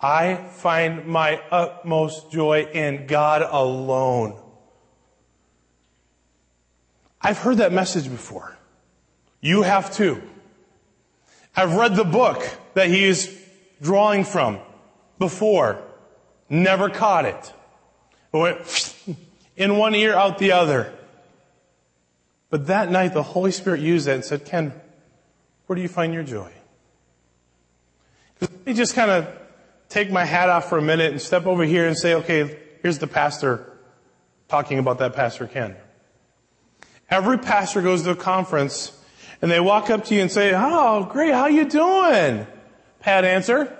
I 0.00 0.36
find 0.36 1.04
my 1.04 1.42
utmost 1.50 2.32
joy 2.32 2.62
in 2.72 3.06
God 3.06 3.42
alone. 3.42 4.40
I've 7.20 7.38
heard 7.38 7.58
that 7.58 7.72
message 7.72 8.10
before. 8.10 8.56
You 9.40 9.62
have 9.62 9.92
too. 9.92 10.22
I've 11.54 11.74
read 11.74 11.96
the 11.96 12.04
book 12.04 12.42
that 12.74 12.88
he 12.88 13.04
is 13.04 13.36
drawing 13.82 14.24
from 14.24 14.58
before. 15.18 15.82
Never 16.48 16.88
caught 16.88 17.24
it. 17.24 17.52
it 18.32 18.36
went 18.36 18.94
in 19.56 19.76
one 19.76 19.94
ear, 19.94 20.14
out 20.14 20.38
the 20.38 20.52
other. 20.52 20.92
But 22.48 22.66
that 22.66 22.90
night, 22.90 23.14
the 23.14 23.22
Holy 23.22 23.52
Spirit 23.52 23.80
used 23.80 24.06
that 24.06 24.14
and 24.14 24.24
said, 24.24 24.44
Ken, 24.44 24.72
where 25.66 25.76
do 25.76 25.82
you 25.82 25.88
find 25.88 26.12
your 26.12 26.24
joy? 26.24 26.50
Let 28.40 28.66
me 28.66 28.72
just 28.72 28.94
kind 28.94 29.10
of 29.10 29.28
take 29.88 30.10
my 30.10 30.24
hat 30.24 30.48
off 30.48 30.68
for 30.68 30.78
a 30.78 30.82
minute 30.82 31.12
and 31.12 31.20
step 31.20 31.46
over 31.46 31.64
here 31.64 31.86
and 31.86 31.96
say, 31.96 32.14
okay, 32.14 32.58
here's 32.82 32.98
the 32.98 33.06
pastor 33.06 33.66
talking 34.48 34.78
about 34.78 34.98
that 34.98 35.14
pastor 35.14 35.46
Ken. 35.46 35.76
Every 37.10 37.38
pastor 37.38 37.82
goes 37.82 38.02
to 38.04 38.10
a 38.10 38.16
conference 38.16 38.96
and 39.42 39.50
they 39.50 39.60
walk 39.60 39.90
up 39.90 40.04
to 40.06 40.14
you 40.14 40.22
and 40.22 40.30
say, 40.30 40.52
Oh, 40.54 41.04
great. 41.04 41.32
How 41.32 41.46
you 41.46 41.64
doing? 41.64 42.46
Pat 43.00 43.24
answer. 43.24 43.76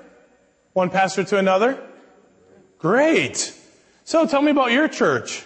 One 0.73 0.91
pastor 0.91 1.25
to 1.25 1.39
another. 1.39 1.81
Great. 2.79 3.57
So 4.05 4.27
tell 4.27 4.43
me 4.43 4.51
about 4.51 4.73
your 4.73 4.89
church. 4.89 5.45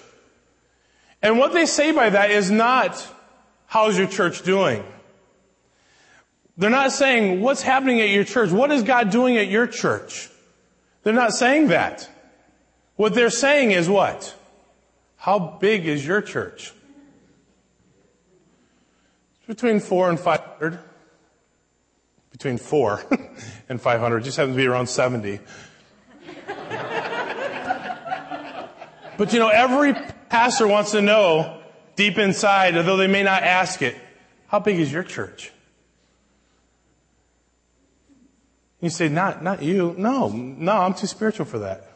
And 1.20 1.38
what 1.38 1.52
they 1.52 1.66
say 1.66 1.92
by 1.92 2.10
that 2.10 2.30
is 2.30 2.50
not, 2.50 3.06
how's 3.66 3.98
your 3.98 4.06
church 4.06 4.42
doing? 4.42 4.84
They're 6.56 6.70
not 6.70 6.92
saying, 6.92 7.40
what's 7.40 7.62
happening 7.62 8.00
at 8.00 8.10
your 8.10 8.24
church? 8.24 8.50
What 8.50 8.70
is 8.70 8.82
God 8.82 9.10
doing 9.10 9.36
at 9.36 9.48
your 9.48 9.66
church? 9.66 10.30
They're 11.02 11.12
not 11.12 11.32
saying 11.32 11.68
that. 11.68 12.08
What 12.96 13.14
they're 13.14 13.30
saying 13.30 13.72
is 13.72 13.88
what? 13.88 14.34
How 15.16 15.38
big 15.60 15.86
is 15.86 16.06
your 16.06 16.22
church? 16.22 16.72
Between 19.46 19.80
four 19.80 20.10
and 20.10 20.18
500. 20.18 20.78
Between 22.32 22.58
four 22.58 23.02
and 23.68 23.80
500. 23.80 24.24
Just 24.24 24.36
happens 24.36 24.56
to 24.56 24.62
be 24.62 24.66
around 24.66 24.88
70. 24.88 25.40
but 29.16 29.32
you 29.32 29.38
know, 29.38 29.48
every 29.48 29.94
pastor 30.28 30.66
wants 30.66 30.92
to 30.92 31.00
know 31.00 31.62
deep 31.96 32.18
inside, 32.18 32.76
although 32.76 32.96
they 32.96 33.06
may 33.06 33.22
not 33.22 33.42
ask 33.42 33.82
it, 33.82 33.96
how 34.48 34.58
big 34.58 34.78
is 34.78 34.92
your 34.92 35.02
church? 35.02 35.52
You 38.80 38.90
say, 38.90 39.08
not, 39.08 39.42
not 39.42 39.62
you. 39.62 39.94
No, 39.96 40.28
no, 40.28 40.72
I'm 40.72 40.92
too 40.92 41.06
spiritual 41.06 41.46
for 41.46 41.60
that. 41.60 41.90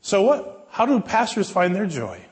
So 0.00 0.22
what, 0.22 0.68
how 0.70 0.86
do 0.86 0.98
pastors 1.00 1.50
find 1.50 1.74
their 1.74 1.86
joy? 1.86 2.24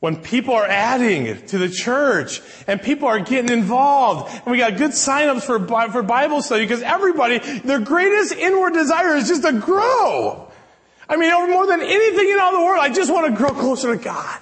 When 0.00 0.16
people 0.16 0.54
are 0.54 0.66
adding 0.66 1.46
to 1.46 1.58
the 1.58 1.70
church 1.70 2.42
and 2.66 2.80
people 2.82 3.08
are 3.08 3.18
getting 3.18 3.50
involved 3.50 4.30
and 4.34 4.52
we 4.52 4.58
got 4.58 4.76
good 4.76 4.90
signups 4.90 5.42
for, 5.42 5.58
for 5.90 6.02
Bible 6.02 6.42
study 6.42 6.64
because 6.64 6.82
everybody, 6.82 7.38
their 7.38 7.80
greatest 7.80 8.34
inward 8.34 8.74
desire 8.74 9.16
is 9.16 9.28
just 9.28 9.42
to 9.42 9.52
grow. 9.52 10.50
I 11.08 11.16
mean, 11.16 11.32
over 11.32 11.50
more 11.50 11.66
than 11.66 11.80
anything 11.80 12.28
in 12.28 12.38
all 12.38 12.52
the 12.52 12.64
world, 12.64 12.78
I 12.80 12.92
just 12.92 13.12
want 13.12 13.26
to 13.26 13.36
grow 13.36 13.50
closer 13.50 13.96
to 13.96 14.02
God. 14.02 14.40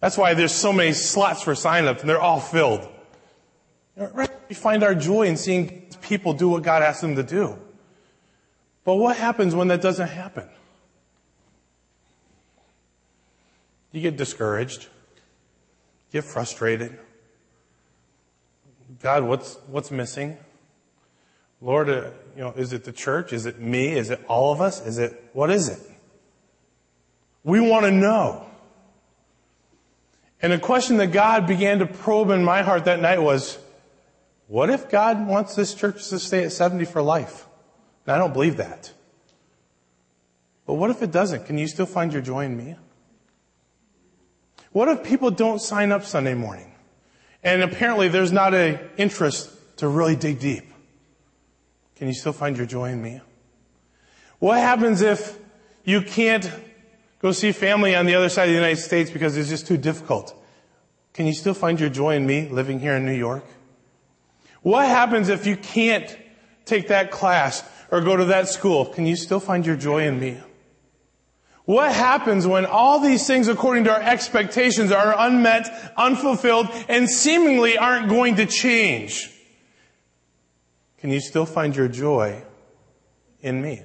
That's 0.00 0.16
why 0.16 0.34
there's 0.34 0.52
so 0.52 0.72
many 0.72 0.92
slots 0.92 1.42
for 1.42 1.54
signups 1.54 2.00
and 2.00 2.08
they're 2.08 2.20
all 2.20 2.40
filled. 2.40 2.88
Right? 3.96 4.30
We 4.48 4.54
find 4.54 4.82
our 4.82 4.94
joy 4.94 5.22
in 5.26 5.36
seeing 5.36 5.86
people 6.02 6.32
do 6.32 6.48
what 6.48 6.62
God 6.62 6.82
asks 6.82 7.00
them 7.00 7.16
to 7.16 7.22
do. 7.22 7.58
But 8.84 8.96
what 8.96 9.16
happens 9.16 9.54
when 9.54 9.68
that 9.68 9.80
doesn't 9.80 10.08
happen? 10.08 10.48
You 13.94 14.00
get 14.00 14.16
discouraged. 14.16 14.88
Get 16.10 16.24
frustrated. 16.24 16.98
God, 19.00 19.22
what's, 19.22 19.54
what's 19.68 19.92
missing? 19.92 20.36
Lord, 21.60 21.88
uh, 21.88 22.10
you 22.34 22.42
know, 22.42 22.50
is 22.56 22.72
it 22.72 22.82
the 22.82 22.90
church? 22.90 23.32
Is 23.32 23.46
it 23.46 23.60
me? 23.60 23.92
Is 23.92 24.10
it 24.10 24.20
all 24.26 24.52
of 24.52 24.60
us? 24.60 24.84
Is 24.84 24.98
it, 24.98 25.30
what 25.32 25.48
is 25.48 25.68
it? 25.68 25.78
We 27.44 27.60
want 27.60 27.84
to 27.84 27.92
know. 27.92 28.46
And 30.42 30.52
a 30.52 30.58
question 30.58 30.96
that 30.96 31.12
God 31.12 31.46
began 31.46 31.78
to 31.78 31.86
probe 31.86 32.30
in 32.30 32.42
my 32.42 32.62
heart 32.62 32.86
that 32.86 33.00
night 33.00 33.22
was, 33.22 33.58
what 34.48 34.70
if 34.70 34.90
God 34.90 35.28
wants 35.28 35.54
this 35.54 35.72
church 35.72 36.08
to 36.08 36.18
stay 36.18 36.42
at 36.42 36.50
70 36.50 36.84
for 36.86 37.00
life? 37.00 37.46
And 38.06 38.16
I 38.16 38.18
don't 38.18 38.32
believe 38.32 38.56
that. 38.56 38.92
But 40.66 40.74
what 40.74 40.90
if 40.90 41.00
it 41.00 41.12
doesn't? 41.12 41.46
Can 41.46 41.58
you 41.58 41.68
still 41.68 41.86
find 41.86 42.12
your 42.12 42.22
joy 42.22 42.44
in 42.44 42.56
me? 42.56 42.74
What 44.74 44.88
if 44.88 45.04
people 45.04 45.30
don't 45.30 45.60
sign 45.60 45.92
up 45.92 46.04
Sunday 46.04 46.34
morning? 46.34 46.72
And 47.44 47.62
apparently 47.62 48.08
there's 48.08 48.32
not 48.32 48.54
an 48.54 48.80
interest 48.96 49.48
to 49.76 49.86
really 49.86 50.16
dig 50.16 50.40
deep. 50.40 50.64
Can 51.94 52.08
you 52.08 52.12
still 52.12 52.32
find 52.32 52.56
your 52.56 52.66
joy 52.66 52.90
in 52.90 53.00
me? 53.00 53.20
What 54.40 54.58
happens 54.58 55.00
if 55.00 55.38
you 55.84 56.02
can't 56.02 56.50
go 57.20 57.30
see 57.30 57.52
family 57.52 57.94
on 57.94 58.06
the 58.06 58.16
other 58.16 58.28
side 58.28 58.46
of 58.46 58.48
the 58.48 58.56
United 58.56 58.78
States 58.80 59.12
because 59.12 59.36
it's 59.36 59.48
just 59.48 59.68
too 59.68 59.76
difficult? 59.76 60.34
Can 61.12 61.26
you 61.26 61.34
still 61.34 61.54
find 61.54 61.78
your 61.78 61.88
joy 61.88 62.16
in 62.16 62.26
me 62.26 62.48
living 62.48 62.80
here 62.80 62.96
in 62.96 63.06
New 63.06 63.14
York? 63.14 63.44
What 64.62 64.88
happens 64.88 65.28
if 65.28 65.46
you 65.46 65.56
can't 65.56 66.18
take 66.64 66.88
that 66.88 67.12
class 67.12 67.62
or 67.92 68.00
go 68.00 68.16
to 68.16 68.24
that 68.24 68.48
school? 68.48 68.86
Can 68.86 69.06
you 69.06 69.14
still 69.14 69.38
find 69.38 69.64
your 69.64 69.76
joy 69.76 70.08
in 70.08 70.18
me? 70.18 70.40
What 71.64 71.92
happens 71.92 72.46
when 72.46 72.66
all 72.66 73.00
these 73.00 73.26
things 73.26 73.48
according 73.48 73.84
to 73.84 73.92
our 73.92 74.00
expectations 74.00 74.92
are 74.92 75.14
unmet, 75.16 75.92
unfulfilled, 75.96 76.68
and 76.88 77.08
seemingly 77.08 77.78
aren't 77.78 78.10
going 78.10 78.36
to 78.36 78.46
change? 78.46 79.30
Can 80.98 81.10
you 81.10 81.20
still 81.20 81.46
find 81.46 81.74
your 81.74 81.88
joy 81.88 82.42
in 83.40 83.62
me? 83.62 83.82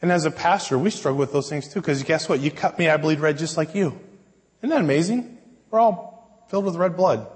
And 0.00 0.12
as 0.12 0.24
a 0.24 0.30
pastor, 0.30 0.78
we 0.78 0.90
struggle 0.90 1.18
with 1.18 1.32
those 1.32 1.48
things 1.48 1.66
too, 1.66 1.80
because 1.80 2.02
guess 2.02 2.28
what? 2.28 2.38
You 2.38 2.50
cut 2.50 2.78
me, 2.78 2.88
I 2.88 2.96
bleed 2.96 3.20
red 3.20 3.38
just 3.38 3.56
like 3.56 3.74
you. 3.74 3.98
Isn't 4.60 4.70
that 4.70 4.80
amazing? 4.80 5.38
We're 5.70 5.80
all 5.80 6.46
filled 6.48 6.66
with 6.66 6.76
red 6.76 6.96
blood 6.96 7.26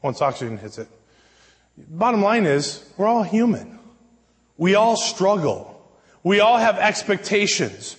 once 0.00 0.20
oxygen 0.20 0.58
hits 0.58 0.78
it. 0.78 0.88
Bottom 1.76 2.22
line 2.22 2.46
is, 2.46 2.84
we're 2.96 3.06
all 3.06 3.22
human. 3.22 3.78
We 4.56 4.74
all 4.74 4.96
struggle. 4.96 5.71
We 6.22 6.40
all 6.40 6.58
have 6.58 6.78
expectations. 6.78 7.96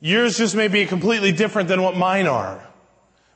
Yours 0.00 0.38
just 0.38 0.54
may 0.54 0.68
be 0.68 0.86
completely 0.86 1.32
different 1.32 1.68
than 1.68 1.82
what 1.82 1.96
mine 1.96 2.26
are. 2.26 2.64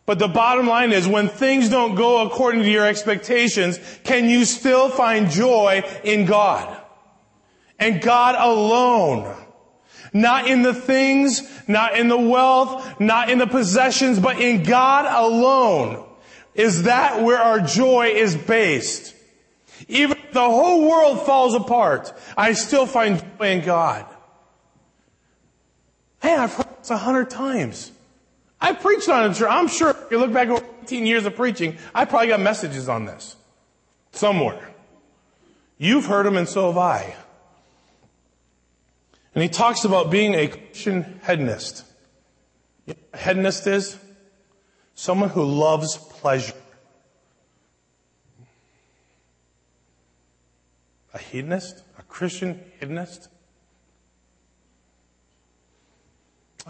But 0.04 0.18
the 0.18 0.28
bottom 0.28 0.66
line 0.66 0.92
is 0.92 1.06
when 1.06 1.28
things 1.28 1.68
don't 1.68 1.94
go 1.94 2.26
according 2.26 2.62
to 2.62 2.70
your 2.70 2.86
expectations, 2.86 3.78
can 4.04 4.28
you 4.28 4.44
still 4.44 4.88
find 4.88 5.30
joy 5.30 5.82
in 6.02 6.26
God? 6.26 6.76
And 7.78 8.00
God 8.00 8.34
alone. 8.36 9.36
Not 10.12 10.46
in 10.46 10.62
the 10.62 10.74
things, 10.74 11.42
not 11.66 11.96
in 11.96 12.08
the 12.08 12.18
wealth, 12.18 13.00
not 13.00 13.30
in 13.30 13.38
the 13.38 13.46
possessions, 13.46 14.18
but 14.18 14.40
in 14.40 14.62
God 14.62 15.06
alone. 15.06 16.04
Is 16.54 16.82
that 16.82 17.22
where 17.22 17.38
our 17.38 17.60
joy 17.60 18.08
is 18.08 18.36
based? 18.36 19.14
Even 19.88 20.18
if 20.18 20.32
the 20.32 20.40
whole 20.40 20.88
world 20.88 21.24
falls 21.26 21.54
apart, 21.54 22.12
I 22.36 22.52
still 22.52 22.86
find 22.86 23.22
joy 23.38 23.50
in 23.50 23.64
God. 23.64 24.06
Hey, 26.20 26.34
I've 26.34 26.52
heard 26.54 26.78
this 26.78 26.90
a 26.90 26.96
hundred 26.96 27.30
times. 27.30 27.90
I 28.60 28.72
preached 28.72 29.08
on 29.08 29.30
it. 29.30 29.42
I'm 29.42 29.68
sure 29.68 29.90
if 29.90 30.10
you 30.10 30.18
look 30.18 30.32
back 30.32 30.48
over 30.48 30.64
18 30.84 31.04
years 31.04 31.26
of 31.26 31.34
preaching, 31.34 31.78
I 31.94 32.04
probably 32.04 32.28
got 32.28 32.40
messages 32.40 32.88
on 32.88 33.06
this. 33.06 33.36
Somewhere. 34.12 34.70
You've 35.78 36.06
heard 36.06 36.26
them 36.26 36.36
and 36.36 36.48
so 36.48 36.68
have 36.68 36.78
I. 36.78 37.16
And 39.34 39.42
he 39.42 39.48
talks 39.48 39.84
about 39.84 40.10
being 40.10 40.34
a 40.34 40.46
Christian 40.46 41.20
hedonist. 41.26 41.84
You 42.86 42.94
know 42.94 43.18
hedonist 43.18 43.66
is? 43.66 43.98
Someone 44.94 45.30
who 45.30 45.44
loves 45.44 45.96
pleasure. 45.96 46.54
A 51.14 51.18
hedonist? 51.18 51.82
A 51.98 52.02
Christian 52.02 52.60
hedonist? 52.80 53.28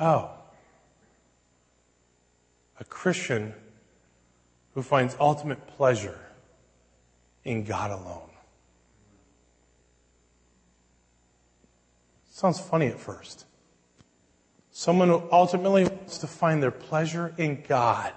Oh. 0.01 0.31
A 2.81 2.85
Christian 2.85 3.55
who 4.75 4.83
finds 4.83 5.17
ultimate 5.21 5.67
pleasure 5.67 6.19
in 7.45 7.65
God 7.65 7.91
alone. 7.91 8.31
Sounds 12.31 12.59
funny 12.59 12.87
at 12.87 12.99
first. 12.99 13.45
Someone 14.71 15.09
who 15.09 15.23
ultimately 15.31 15.85
wants 15.85 16.19
to 16.19 16.27
find 16.27 16.63
their 16.63 16.71
pleasure 16.71 17.35
in 17.37 17.63
God 17.69 18.13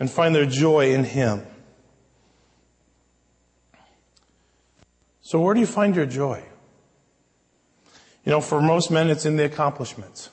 and 0.00 0.10
find 0.10 0.34
their 0.34 0.46
joy 0.46 0.92
in 0.94 1.04
Him. 1.04 1.46
So 5.22 5.40
where 5.40 5.54
do 5.54 5.60
you 5.60 5.66
find 5.66 5.96
your 5.96 6.06
joy? 6.06 6.42
You 8.24 8.30
know, 8.30 8.40
for 8.40 8.60
most 8.60 8.90
men, 8.90 9.08
it's 9.08 9.24
in 9.24 9.36
the 9.36 9.44
accomplishments. 9.44 10.30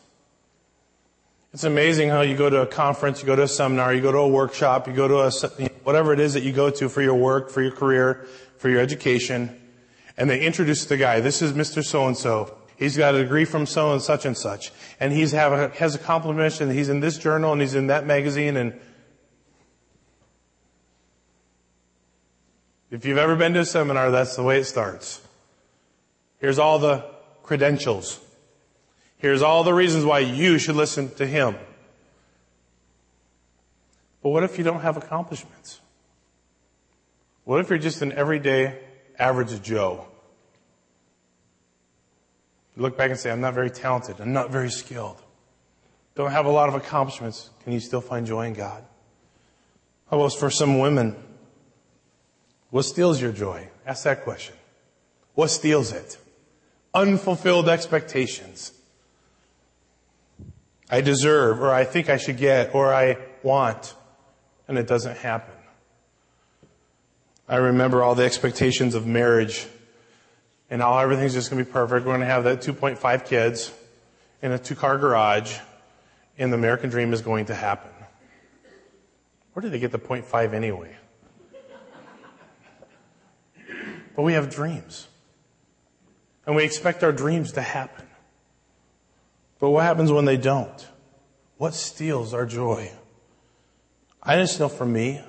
It's 1.53 1.63
amazing 1.63 2.09
how 2.09 2.21
you 2.21 2.35
go 2.35 2.49
to 2.49 2.61
a 2.61 2.67
conference, 2.67 3.21
you 3.21 3.25
go 3.25 3.35
to 3.35 3.43
a 3.43 3.47
seminar, 3.47 3.93
you 3.93 4.01
go 4.01 4.11
to 4.11 4.19
a 4.19 4.27
workshop, 4.27 4.87
you 4.87 4.93
go 4.93 5.07
to 5.07 5.19
a, 5.19 5.69
whatever 5.83 6.13
it 6.13 6.19
is 6.19 6.33
that 6.33 6.43
you 6.43 6.51
go 6.51 6.69
to 6.69 6.89
for 6.89 7.01
your 7.01 7.15
work, 7.15 7.49
for 7.49 7.63
your 7.63 7.71
career, 7.71 8.27
for 8.57 8.69
your 8.69 8.79
education, 8.79 9.59
and 10.17 10.29
they 10.29 10.41
introduce 10.41 10.85
the 10.85 10.97
guy. 10.97 11.21
This 11.21 11.41
is 11.41 11.53
Mr. 11.53 11.83
So-and-so. 11.83 12.55
He's 12.75 12.95
got 12.95 13.15
a 13.15 13.23
degree 13.23 13.45
from 13.45 13.65
so 13.65 13.91
and 13.91 14.01
such 14.01 14.25
and 14.25 14.37
such. 14.37 14.71
And 14.99 15.11
he's 15.11 15.31
have 15.31 15.51
a, 15.51 15.69
has 15.79 15.95
a 15.95 15.99
compliment 15.99 16.61
and 16.61 16.71
he's 16.71 16.89
in 16.89 16.99
this 16.99 17.17
journal 17.17 17.51
and 17.51 17.61
he's 17.61 17.75
in 17.75 17.87
that 17.87 18.05
magazine 18.05 18.55
and 18.55 18.79
if 22.91 23.05
you've 23.05 23.17
ever 23.17 23.35
been 23.35 23.53
to 23.53 23.59
a 23.59 23.65
seminar, 23.65 24.11
that's 24.11 24.35
the 24.35 24.43
way 24.43 24.59
it 24.59 24.65
starts. 24.65 25.21
Here's 26.39 26.57
all 26.57 26.79
the 26.79 27.05
credentials. 27.43 28.19
Here's 29.17 29.41
all 29.41 29.63
the 29.63 29.73
reasons 29.73 30.05
why 30.05 30.19
you 30.19 30.57
should 30.57 30.75
listen 30.75 31.13
to 31.15 31.25
him. 31.25 31.55
But 34.23 34.29
what 34.29 34.43
if 34.43 34.57
you 34.57 34.63
don't 34.63 34.81
have 34.81 34.97
accomplishments? 34.97 35.79
What 37.43 37.59
if 37.59 37.69
you're 37.69 37.79
just 37.79 38.01
an 38.01 38.11
everyday 38.11 38.79
average 39.17 39.61
Joe? 39.61 40.05
You 42.75 42.83
look 42.83 42.97
back 42.97 43.11
and 43.11 43.19
say, 43.19 43.31
I'm 43.31 43.41
not 43.41 43.53
very 43.53 43.69
talented. 43.69 44.21
I'm 44.21 44.33
not 44.33 44.51
very 44.51 44.69
skilled. 44.69 45.21
Don't 46.15 46.31
have 46.31 46.45
a 46.45 46.51
lot 46.51 46.69
of 46.69 46.75
accomplishments. 46.75 47.49
Can 47.63 47.73
you 47.73 47.79
still 47.79 48.01
find 48.01 48.25
joy 48.25 48.47
in 48.47 48.53
God? 48.53 48.83
How 50.09 50.19
about 50.19 50.33
for 50.33 50.49
some 50.49 50.79
women? 50.79 51.15
What 52.69 52.83
steals 52.83 53.21
your 53.21 53.31
joy? 53.31 53.67
Ask 53.85 54.03
that 54.03 54.23
question. 54.23 54.55
What 55.33 55.47
steals 55.49 55.91
it? 55.91 56.17
Unfulfilled 56.93 57.69
expectations. 57.69 58.71
I 60.89 61.01
deserve, 61.01 61.61
or 61.61 61.71
I 61.71 61.83
think 61.83 62.09
I 62.09 62.17
should 62.17 62.37
get, 62.37 62.73
or 62.73 62.93
I 62.93 63.17
want, 63.43 63.93
and 64.67 64.77
it 64.77 64.87
doesn't 64.87 65.17
happen. 65.17 65.53
I 67.47 67.57
remember 67.57 68.03
all 68.03 68.15
the 68.15 68.25
expectations 68.25 68.95
of 68.95 69.07
marriage 69.07 69.65
and 70.69 70.81
how 70.81 70.97
everything's 70.99 71.33
just 71.33 71.49
going 71.49 71.63
to 71.63 71.65
be 71.65 71.71
perfect. 71.71 72.05
We're 72.05 72.11
going 72.11 72.21
to 72.21 72.27
have 72.27 72.43
that 72.43 72.61
2.5 72.61 73.25
kids 73.25 73.71
in 74.41 74.51
a 74.51 74.59
two 74.59 74.75
car 74.75 74.97
garage 74.97 75.57
and 76.37 76.53
the 76.53 76.57
American 76.57 76.89
dream 76.89 77.11
is 77.11 77.21
going 77.21 77.47
to 77.47 77.55
happen. 77.55 77.91
Where 79.53 79.61
did 79.61 79.71
they 79.71 79.79
get 79.79 79.91
the 79.91 79.99
0.5 79.99 80.53
anyway? 80.53 80.95
But 84.19 84.23
we 84.23 84.33
have 84.33 84.49
dreams. 84.49 85.07
And 86.45 86.53
we 86.53 86.65
expect 86.65 87.05
our 87.05 87.13
dreams 87.13 87.53
to 87.53 87.61
happen. 87.61 88.05
But 89.59 89.69
what 89.69 89.85
happens 89.85 90.11
when 90.11 90.25
they 90.25 90.35
don't? 90.35 90.89
What 91.55 91.73
steals 91.73 92.33
our 92.33 92.45
joy? 92.45 92.91
I 94.21 94.35
just 94.35 94.59
know 94.59 94.67
for 94.67 94.85
me, 94.85 95.21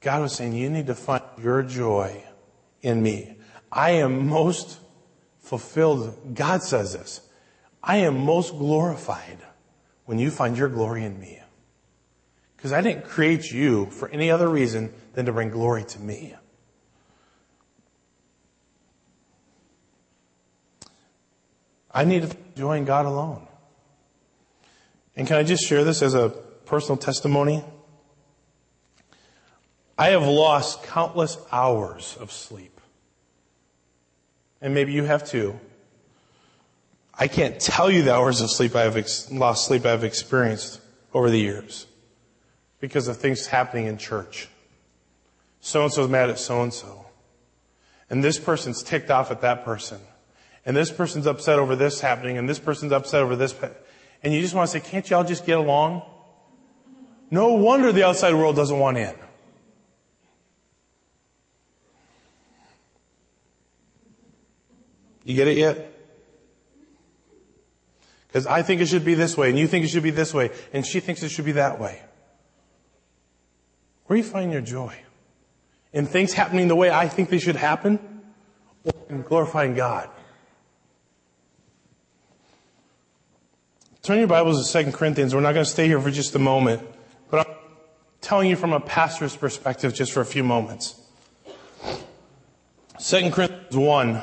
God 0.00 0.22
was 0.22 0.32
saying, 0.32 0.54
you 0.54 0.70
need 0.70 0.86
to 0.86 0.94
find 0.94 1.24
your 1.42 1.62
joy 1.62 2.24
in 2.80 3.02
me. 3.02 3.36
I 3.70 3.90
am 3.90 4.28
most 4.28 4.78
fulfilled. 5.40 6.34
God 6.34 6.62
says 6.62 6.94
this. 6.94 7.20
I 7.82 7.98
am 7.98 8.16
most 8.16 8.56
glorified 8.56 9.40
when 10.06 10.18
you 10.18 10.30
find 10.30 10.56
your 10.56 10.70
glory 10.70 11.04
in 11.04 11.20
me. 11.20 11.38
Because 12.56 12.72
I 12.72 12.80
didn't 12.80 13.04
create 13.04 13.52
you 13.52 13.90
for 13.90 14.08
any 14.08 14.30
other 14.30 14.48
reason 14.48 14.90
than 15.12 15.26
to 15.26 15.34
bring 15.34 15.50
glory 15.50 15.84
to 15.84 16.00
me. 16.00 16.34
I 21.94 22.04
need 22.04 22.28
to 22.28 22.36
join 22.56 22.84
God 22.84 23.06
alone. 23.06 23.46
And 25.16 25.28
can 25.28 25.36
I 25.36 25.44
just 25.44 25.64
share 25.64 25.84
this 25.84 26.02
as 26.02 26.14
a 26.14 26.30
personal 26.66 26.96
testimony? 26.96 27.62
I 29.96 30.08
have 30.08 30.24
lost 30.24 30.82
countless 30.82 31.38
hours 31.52 32.16
of 32.18 32.32
sleep. 32.32 32.80
And 34.60 34.74
maybe 34.74 34.92
you 34.92 35.04
have 35.04 35.24
too. 35.24 35.58
I 37.16 37.28
can't 37.28 37.60
tell 37.60 37.90
you 37.90 38.02
the 38.02 38.12
hours 38.12 38.40
of 38.40 38.50
sleep 38.50 38.74
I 38.74 38.82
have 38.82 38.96
ex- 38.96 39.30
lost 39.30 39.66
sleep 39.66 39.86
I've 39.86 40.02
experienced 40.02 40.80
over 41.12 41.30
the 41.30 41.38
years 41.38 41.86
because 42.80 43.06
of 43.06 43.18
things 43.18 43.46
happening 43.46 43.86
in 43.86 43.98
church. 43.98 44.48
So 45.60 45.84
and 45.84 45.92
so's 45.92 46.08
mad 46.08 46.28
at 46.28 46.40
so 46.40 46.62
and 46.62 46.74
so. 46.74 47.06
And 48.10 48.22
this 48.22 48.38
person's 48.38 48.82
ticked 48.82 49.10
off 49.10 49.30
at 49.30 49.42
that 49.42 49.64
person. 49.64 50.00
And 50.66 50.76
this 50.76 50.90
person's 50.90 51.26
upset 51.26 51.58
over 51.58 51.76
this 51.76 52.00
happening 52.00 52.38
and 52.38 52.48
this 52.48 52.58
person's 52.58 52.92
upset 52.92 53.22
over 53.22 53.36
this. 53.36 53.54
And 54.22 54.32
you 54.32 54.40
just 54.40 54.54
want 54.54 54.70
to 54.70 54.78
say, 54.78 54.86
can't 54.86 55.08
y'all 55.08 55.24
just 55.24 55.44
get 55.44 55.58
along? 55.58 56.02
No 57.30 57.54
wonder 57.54 57.92
the 57.92 58.04
outside 58.04 58.34
world 58.34 58.56
doesn't 58.56 58.78
want 58.78 58.96
in. 58.96 59.14
You 65.24 65.34
get 65.34 65.48
it 65.48 65.56
yet? 65.56 65.90
Because 68.28 68.46
I 68.46 68.62
think 68.62 68.80
it 68.80 68.86
should 68.86 69.04
be 69.04 69.14
this 69.14 69.36
way, 69.36 69.48
and 69.48 69.58
you 69.58 69.66
think 69.66 69.84
it 69.84 69.88
should 69.88 70.02
be 70.02 70.10
this 70.10 70.34
way, 70.34 70.50
and 70.72 70.84
she 70.84 71.00
thinks 71.00 71.22
it 71.22 71.30
should 71.30 71.44
be 71.44 71.52
that 71.52 71.80
way. 71.80 72.02
Where 74.06 74.16
do 74.16 74.22
you 74.22 74.28
find 74.28 74.52
your 74.52 74.60
joy? 74.60 74.94
In 75.92 76.06
things 76.06 76.32
happening 76.32 76.68
the 76.68 76.76
way 76.76 76.90
I 76.90 77.08
think 77.08 77.30
they 77.30 77.38
should 77.38 77.56
happen, 77.56 77.98
or 78.84 78.92
in 79.08 79.22
glorifying 79.22 79.74
God? 79.74 80.10
Turn 84.04 84.18
your 84.18 84.26
Bibles 84.26 84.70
to 84.70 84.84
2 84.84 84.92
Corinthians. 84.92 85.34
We're 85.34 85.40
not 85.40 85.54
going 85.54 85.64
to 85.64 85.70
stay 85.70 85.86
here 85.86 85.98
for 85.98 86.10
just 86.10 86.34
a 86.34 86.38
moment, 86.38 86.82
but 87.30 87.48
I'm 87.48 87.54
telling 88.20 88.50
you 88.50 88.54
from 88.54 88.74
a 88.74 88.80
pastor's 88.80 89.34
perspective 89.34 89.94
just 89.94 90.12
for 90.12 90.20
a 90.20 90.26
few 90.26 90.44
moments. 90.44 91.00
2 93.00 93.30
Corinthians 93.30 93.74
1, 93.74 94.22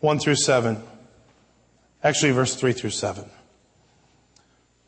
1 0.00 0.18
through 0.18 0.34
7. 0.34 0.82
Actually, 2.04 2.32
verse 2.32 2.54
3 2.54 2.74
through 2.74 2.90
7. 2.90 3.24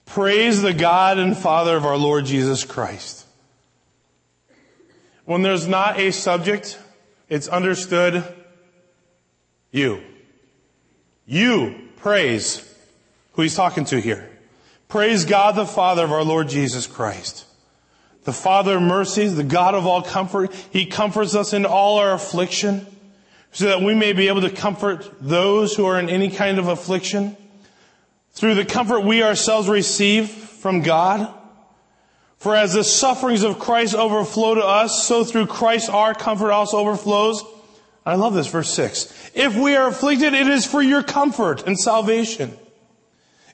Praise 0.04 0.60
the 0.60 0.74
God 0.74 1.16
and 1.16 1.34
Father 1.34 1.74
of 1.74 1.86
our 1.86 1.96
Lord 1.96 2.26
Jesus 2.26 2.62
Christ. 2.62 3.24
When 5.24 5.40
there's 5.40 5.66
not 5.66 5.98
a 5.98 6.10
subject, 6.10 6.78
it's 7.30 7.48
understood 7.48 8.22
you. 9.70 10.02
You 11.24 11.88
praise 11.96 12.69
who 13.32 13.42
he's 13.42 13.54
talking 13.54 13.84
to 13.86 14.00
here. 14.00 14.28
Praise 14.88 15.24
God 15.24 15.54
the 15.54 15.66
Father 15.66 16.04
of 16.04 16.12
our 16.12 16.24
Lord 16.24 16.48
Jesus 16.48 16.86
Christ. 16.86 17.46
The 18.24 18.32
Father 18.32 18.76
of 18.76 18.82
mercies, 18.82 19.36
the 19.36 19.44
God 19.44 19.74
of 19.74 19.86
all 19.86 20.02
comfort. 20.02 20.52
He 20.70 20.86
comforts 20.86 21.34
us 21.34 21.52
in 21.52 21.64
all 21.64 21.98
our 21.98 22.12
affliction 22.12 22.86
so 23.52 23.66
that 23.66 23.82
we 23.82 23.94
may 23.94 24.12
be 24.12 24.28
able 24.28 24.42
to 24.42 24.50
comfort 24.50 25.10
those 25.20 25.74
who 25.74 25.86
are 25.86 25.98
in 25.98 26.08
any 26.08 26.30
kind 26.30 26.58
of 26.58 26.68
affliction. 26.68 27.36
Through 28.32 28.54
the 28.54 28.64
comfort 28.64 29.00
we 29.00 29.22
ourselves 29.22 29.68
receive 29.68 30.28
from 30.28 30.82
God. 30.82 31.34
For 32.38 32.56
as 32.56 32.72
the 32.72 32.84
sufferings 32.84 33.42
of 33.42 33.58
Christ 33.58 33.94
overflow 33.94 34.54
to 34.54 34.64
us, 34.64 35.06
so 35.06 35.24
through 35.24 35.46
Christ 35.46 35.90
our 35.90 36.14
comfort 36.14 36.52
also 36.52 36.78
overflows. 36.78 37.44
I 38.06 38.14
love 38.14 38.32
this, 38.34 38.46
verse 38.46 38.72
6. 38.72 39.32
If 39.34 39.56
we 39.56 39.76
are 39.76 39.88
afflicted, 39.88 40.32
it 40.32 40.46
is 40.48 40.64
for 40.64 40.80
your 40.80 41.02
comfort 41.02 41.66
and 41.66 41.78
salvation. 41.78 42.56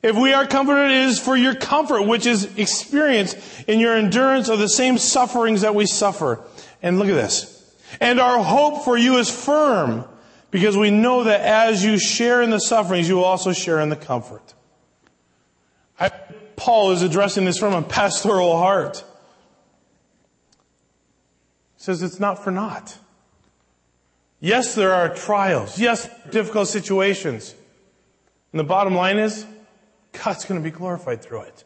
If 0.03 0.17
we 0.17 0.33
are 0.33 0.47
comforted, 0.47 0.91
it 0.91 1.07
is 1.07 1.19
for 1.19 1.37
your 1.37 1.55
comfort, 1.55 2.03
which 2.03 2.27
is 2.27 2.57
experienced 2.59 3.37
in 3.67 3.81
your 3.81 3.97
endurance 3.97 4.49
of 4.49 4.59
the 4.59 4.69
same 4.69 4.99
sufferings 4.99 5.63
that 5.63 5.75
we 5.75 5.87
suffer. 5.87 6.45
And 6.83 6.99
look 6.99 7.09
at 7.09 7.15
this. 7.15 7.75
And 8.01 8.21
our 8.21 8.43
hope 8.43 8.85
for 8.85 8.97
you 8.97 9.17
is 9.19 9.31
firm, 9.31 10.05
because 10.51 10.77
we 10.77 10.91
know 10.91 11.25
that 11.25 11.41
as 11.41 11.85
you 11.85 11.99
share 11.99 12.43
in 12.43 12.51
the 12.51 12.61
sufferings, 12.61 13.09
you 13.09 13.17
will 13.17 13.25
also 13.25 13.53
share 13.53 13.81
in 13.81 13.89
the 13.89 13.97
comfort. 13.97 14.55
I, 15.99 16.11
Paul 16.57 16.93
is 16.93 17.03
addressing 17.03 17.45
this 17.45 17.59
from 17.59 17.73
a 17.73 17.83
pastoral 17.83 18.57
heart. 18.59 19.05
He 21.77 21.83
says 21.83 22.03
it's 22.03 22.21
not 22.21 22.45
for 22.45 22.51
naught. 22.51 22.99
Yes, 24.41 24.75
there 24.75 24.93
are 24.93 25.15
trials. 25.15 25.79
Yes, 25.79 26.09
difficult 26.31 26.69
situations. 26.69 27.55
And 28.53 28.61
the 28.61 28.65
bottom 28.65 28.95
line 28.95 29.19
is, 29.19 29.47
God's 30.25 30.45
going 30.45 30.61
to 30.61 30.65
be 30.65 30.77
glorified 30.77 31.23
through 31.23 31.43
it. 31.43 31.65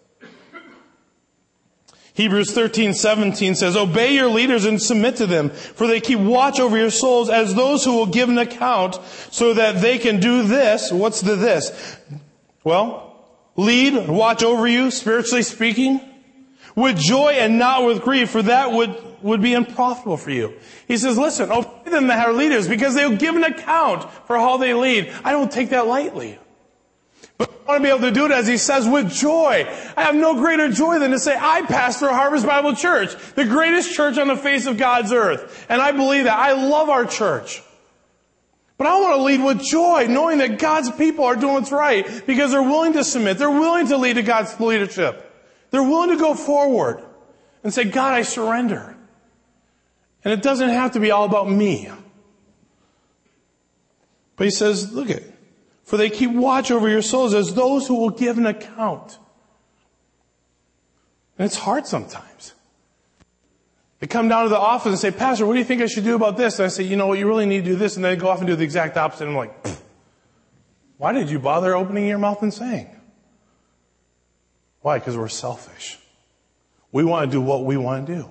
Hebrews 2.15 2.53
13, 2.53 2.93
17 2.93 3.55
says, 3.55 3.77
Obey 3.77 4.15
your 4.15 4.29
leaders 4.29 4.65
and 4.65 4.83
submit 4.83 5.17
to 5.17 5.27
them, 5.27 5.51
for 5.51 5.87
they 5.87 6.01
keep 6.01 6.19
watch 6.19 6.61
over 6.61 6.77
your 6.77 6.91
souls 6.91 7.31
as 7.31 7.55
those 7.55 7.85
who 7.85 7.95
will 7.95 8.07
give 8.07 8.29
an 8.29 8.37
account 8.37 8.99
so 9.31 9.55
that 9.55 9.81
they 9.81 9.99
can 9.99 10.21
do 10.21 10.43
this. 10.43 10.93
What's 10.93 11.21
the 11.21 11.37
this? 11.37 11.97
Well, 12.63 13.25
lead, 13.57 14.09
watch 14.09 14.43
over 14.43 14.67
you, 14.67 14.91
spiritually 14.91 15.43
speaking, 15.43 16.01
with 16.75 16.99
joy 16.99 17.35
and 17.39 17.59
not 17.59 17.87
with 17.87 18.03
grief, 18.03 18.31
for 18.31 18.43
that 18.43 18.73
would, 18.73 18.97
would 19.23 19.41
be 19.41 19.55
unprofitable 19.55 20.17
for 20.17 20.31
you. 20.31 20.55
He 20.89 20.97
says, 20.97 21.17
listen, 21.17 21.51
obey 21.51 21.91
them 21.91 22.09
that 22.09 22.27
are 22.27 22.33
leaders 22.33 22.69
because 22.69 22.95
they'll 22.95 23.17
give 23.17 23.35
an 23.35 23.45
account 23.45 24.11
for 24.27 24.37
how 24.37 24.57
they 24.59 24.75
lead. 24.75 25.13
I 25.25 25.33
don't 25.33 25.51
take 25.51 25.71
that 25.71 25.87
lightly. 25.87 26.39
Want 27.71 27.85
to 27.85 27.87
be 27.87 27.89
able 27.91 28.01
to 28.01 28.11
do 28.11 28.27
it 28.27 28.33
as 28.33 28.49
he 28.49 28.57
says 28.57 28.89
with 28.89 29.13
joy. 29.13 29.65
I 29.97 30.03
have 30.03 30.17
no 30.17 30.35
greater 30.35 30.69
joy 30.71 30.99
than 30.99 31.13
to 31.13 31.21
say, 31.21 31.37
I 31.39 31.63
pastor 31.63 32.09
Harvest 32.09 32.45
Bible 32.45 32.75
Church, 32.75 33.15
the 33.37 33.45
greatest 33.45 33.95
church 33.95 34.19
on 34.19 34.27
the 34.27 34.37
face 34.37 34.67
of 34.67 34.77
God's 34.77 35.13
earth. 35.13 35.67
And 35.69 35.81
I 35.81 35.93
believe 35.93 36.25
that. 36.25 36.37
I 36.37 36.53
love 36.53 36.89
our 36.89 37.05
church. 37.07 37.63
But 38.77 38.89
I 38.89 39.01
want 39.01 39.15
to 39.19 39.23
lead 39.23 39.41
with 39.41 39.63
joy, 39.63 40.07
knowing 40.09 40.39
that 40.39 40.59
God's 40.59 40.91
people 40.91 41.25
are 41.25 41.37
doing 41.37 41.55
what's 41.55 41.71
right 41.71 42.05
because 42.27 42.51
they're 42.51 42.61
willing 42.61 42.95
to 42.95 43.05
submit. 43.05 43.39
They're 43.39 43.49
willing 43.49 43.87
to 43.87 43.99
lead 43.99 44.15
to 44.15 44.23
God's 44.23 44.59
leadership. 44.59 45.33
They're 45.71 45.81
willing 45.81 46.11
to 46.11 46.17
go 46.17 46.35
forward 46.35 47.05
and 47.63 47.73
say, 47.73 47.85
God, 47.85 48.15
I 48.15 48.23
surrender. 48.23 48.97
And 50.25 50.35
it 50.35 50.43
doesn't 50.43 50.71
have 50.71 50.93
to 50.93 51.01
be 51.01 51.13
all 51.13 51.25
about 51.25 51.49
me. 51.49 51.89
But 54.35 54.45
he 54.45 54.51
says, 54.51 54.93
look 54.93 55.09
at, 55.09 55.23
for 55.91 55.97
they 55.97 56.09
keep 56.09 56.31
watch 56.31 56.71
over 56.71 56.89
your 56.89 57.03
souls 57.03 57.35
as 57.35 57.53
those 57.53 57.89
who 57.89 57.97
will 57.97 58.11
give 58.11 58.39
an 58.39 58.47
account. 58.47 59.19
And 61.37 61.45
it's 61.45 61.57
hard 61.57 61.85
sometimes. 61.85 62.55
They 63.99 64.07
come 64.07 64.29
down 64.29 64.45
to 64.45 64.51
the 64.51 64.57
office 64.57 64.91
and 64.91 64.99
say, 65.01 65.11
Pastor, 65.11 65.47
what 65.47 65.55
do 65.55 65.59
you 65.59 65.65
think 65.65 65.83
I 65.83 65.87
should 65.87 66.05
do 66.05 66.15
about 66.15 66.37
this? 66.37 66.61
And 66.61 66.67
I 66.67 66.69
say, 66.69 66.85
you 66.85 66.95
know 66.95 67.09
what, 67.09 67.19
you 67.19 67.27
really 67.27 67.45
need 67.45 67.65
to 67.65 67.71
do 67.71 67.75
this. 67.75 67.97
And 67.97 68.05
they 68.05 68.15
go 68.15 68.29
off 68.29 68.39
and 68.39 68.47
do 68.47 68.55
the 68.55 68.63
exact 68.63 68.97
opposite. 68.97 69.25
And 69.25 69.33
I'm 69.33 69.37
like, 69.37 69.67
why 70.97 71.11
did 71.11 71.29
you 71.29 71.41
bother 71.41 71.75
opening 71.75 72.07
your 72.07 72.19
mouth 72.19 72.41
and 72.41 72.55
saying? 72.55 72.89
Why? 74.83 75.01
Because 75.01 75.17
we're 75.17 75.27
selfish. 75.27 75.99
We 76.93 77.03
want 77.03 77.29
to 77.29 77.37
do 77.37 77.41
what 77.41 77.65
we 77.65 77.77
want 77.77 78.07
to 78.07 78.15
do. 78.15 78.31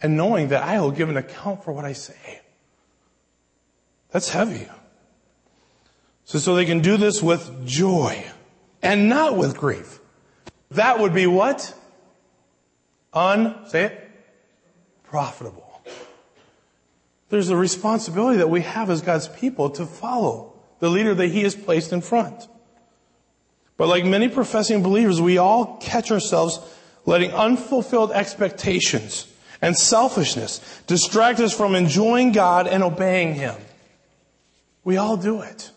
And 0.00 0.16
knowing 0.16 0.48
that 0.48 0.62
I 0.62 0.80
will 0.80 0.92
give 0.92 1.10
an 1.10 1.18
account 1.18 1.62
for 1.62 1.72
what 1.72 1.84
I 1.84 1.92
say. 1.92 2.40
That's 4.12 4.30
heavy. 4.30 4.66
So, 6.26 6.40
so 6.40 6.54
they 6.56 6.64
can 6.64 6.80
do 6.80 6.96
this 6.96 7.22
with 7.22 7.66
joy 7.66 8.22
and 8.82 9.08
not 9.08 9.36
with 9.36 9.56
grief. 9.56 10.00
That 10.72 10.98
would 10.98 11.14
be 11.14 11.26
what? 11.26 11.72
Un, 13.12 13.66
say 13.68 13.84
it, 13.84 14.10
profitable. 15.04 15.82
There's 17.28 17.48
a 17.48 17.56
responsibility 17.56 18.38
that 18.38 18.50
we 18.50 18.62
have 18.62 18.90
as 18.90 19.02
God's 19.02 19.28
people 19.28 19.70
to 19.70 19.86
follow 19.86 20.52
the 20.80 20.90
leader 20.90 21.14
that 21.14 21.28
He 21.28 21.42
has 21.42 21.54
placed 21.54 21.92
in 21.92 22.00
front. 22.00 22.48
But 23.76 23.86
like 23.86 24.04
many 24.04 24.28
professing 24.28 24.82
believers, 24.82 25.20
we 25.20 25.38
all 25.38 25.76
catch 25.76 26.10
ourselves 26.10 26.58
letting 27.04 27.30
unfulfilled 27.30 28.10
expectations 28.10 29.32
and 29.62 29.76
selfishness 29.76 30.60
distract 30.88 31.38
us 31.38 31.56
from 31.56 31.76
enjoying 31.76 32.32
God 32.32 32.66
and 32.66 32.82
obeying 32.82 33.34
Him. 33.34 33.54
We 34.82 34.96
all 34.96 35.16
do 35.16 35.40
it. 35.42 35.70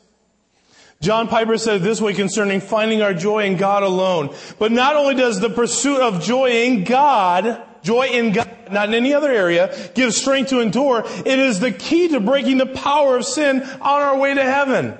John 1.01 1.29
Piper 1.29 1.57
said 1.57 1.81
this 1.81 2.01
way 2.01 2.13
concerning 2.13 2.59
finding 2.59 3.01
our 3.01 3.13
joy 3.13 3.45
in 3.45 3.55
God 3.55 3.83
alone. 3.83 4.35
But 4.57 4.73
not 4.73 4.97
only 4.97 5.15
does 5.15 5.39
the 5.39 5.49
pursuit 5.49 6.01
of 6.01 6.21
joy 6.21 6.63
in 6.63 6.83
God, 6.83 7.63
joy 7.81 8.07
in 8.07 8.33
God, 8.33 8.49
not 8.69 8.89
in 8.89 8.95
any 8.95 9.13
other 9.13 9.31
area, 9.31 9.73
give 9.95 10.13
strength 10.13 10.49
to 10.49 10.59
endure, 10.59 11.03
it 11.05 11.39
is 11.39 11.61
the 11.61 11.71
key 11.71 12.09
to 12.09 12.19
breaking 12.19 12.57
the 12.57 12.65
power 12.65 13.15
of 13.15 13.23
sin 13.23 13.63
on 13.63 14.01
our 14.01 14.17
way 14.17 14.33
to 14.33 14.43
heaven. 14.43 14.97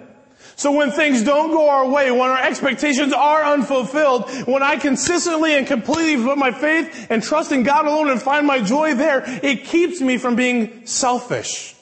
So 0.56 0.72
when 0.72 0.92
things 0.92 1.24
don't 1.24 1.52
go 1.52 1.70
our 1.70 1.88
way, 1.88 2.12
when 2.12 2.30
our 2.30 2.42
expectations 2.42 3.12
are 3.12 3.44
unfulfilled, 3.44 4.30
when 4.46 4.64
I 4.64 4.78
consistently 4.78 5.58
and 5.58 5.68
completely 5.68 6.22
put 6.22 6.38
my 6.38 6.52
faith 6.52 7.08
and 7.10 7.22
trust 7.22 7.52
in 7.52 7.64
God 7.64 7.86
alone 7.86 8.10
and 8.10 8.22
find 8.22 8.48
my 8.48 8.62
joy 8.62 8.96
there, 8.96 9.24
it 9.26 9.66
keeps 9.66 10.00
me 10.00 10.18
from 10.18 10.36
being 10.36 10.86
selfish. 10.86 11.76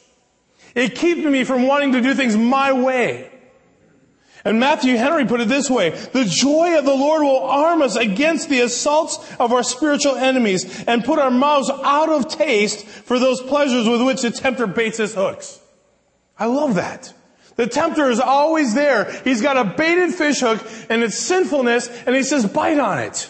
It 0.73 0.95
keeps 0.95 1.21
me 1.21 1.43
from 1.43 1.67
wanting 1.67 1.93
to 1.93 2.01
do 2.01 2.13
things 2.15 2.36
my 2.36 2.73
way. 2.73 3.32
And 4.47 4.62
Matthew 4.62 4.95
Henry 4.95 5.25
put 5.25 5.41
it 5.41 5.49
this 5.49 5.69
way, 5.69 5.89
the 5.89 6.23
joy 6.23 6.79
of 6.79 6.86
the 6.86 6.95
Lord 6.95 7.21
will 7.21 7.43
arm 7.43 7.81
us 7.81 7.97
against 7.97 8.47
the 8.47 8.62
assaults 8.62 9.19
of 9.41 9.51
our 9.51 9.62
spiritual 9.62 10.15
enemies 10.15 10.86
and 10.86 11.03
put 11.03 11.19
our 11.19 11.29
mouths 11.29 11.69
out 11.69 12.07
of 12.07 12.29
taste 12.29 12.86
for 12.86 13.19
those 13.19 13.41
pleasures 13.41 13.89
with 13.89 14.01
which 14.01 14.21
the 14.21 14.31
tempter 14.31 14.65
baits 14.65 14.99
his 14.99 15.13
hooks. 15.13 15.60
I 16.39 16.45
love 16.45 16.75
that. 16.75 17.13
The 17.57 17.67
tempter 17.67 18.10
is 18.10 18.21
always 18.21 18.73
there. 18.73 19.12
He's 19.25 19.41
got 19.41 19.57
a 19.57 19.65
baited 19.65 20.15
fish 20.15 20.39
hook 20.39 20.65
and 20.89 21.03
it's 21.03 21.17
sinfulness 21.17 21.89
and 22.05 22.15
he 22.15 22.23
says 22.23 22.45
bite 22.45 22.79
on 22.79 22.99
it. 22.99 23.29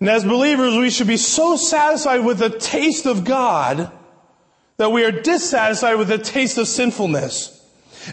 And 0.00 0.08
as 0.08 0.24
believers, 0.24 0.78
we 0.78 0.88
should 0.88 1.08
be 1.08 1.18
so 1.18 1.56
satisfied 1.56 2.24
with 2.24 2.38
the 2.38 2.48
taste 2.48 3.04
of 3.04 3.26
God 3.26 3.92
that 4.78 4.92
we 4.92 5.04
are 5.04 5.12
dissatisfied 5.12 5.98
with 5.98 6.08
the 6.08 6.16
taste 6.16 6.56
of 6.56 6.68
sinfulness. 6.68 7.58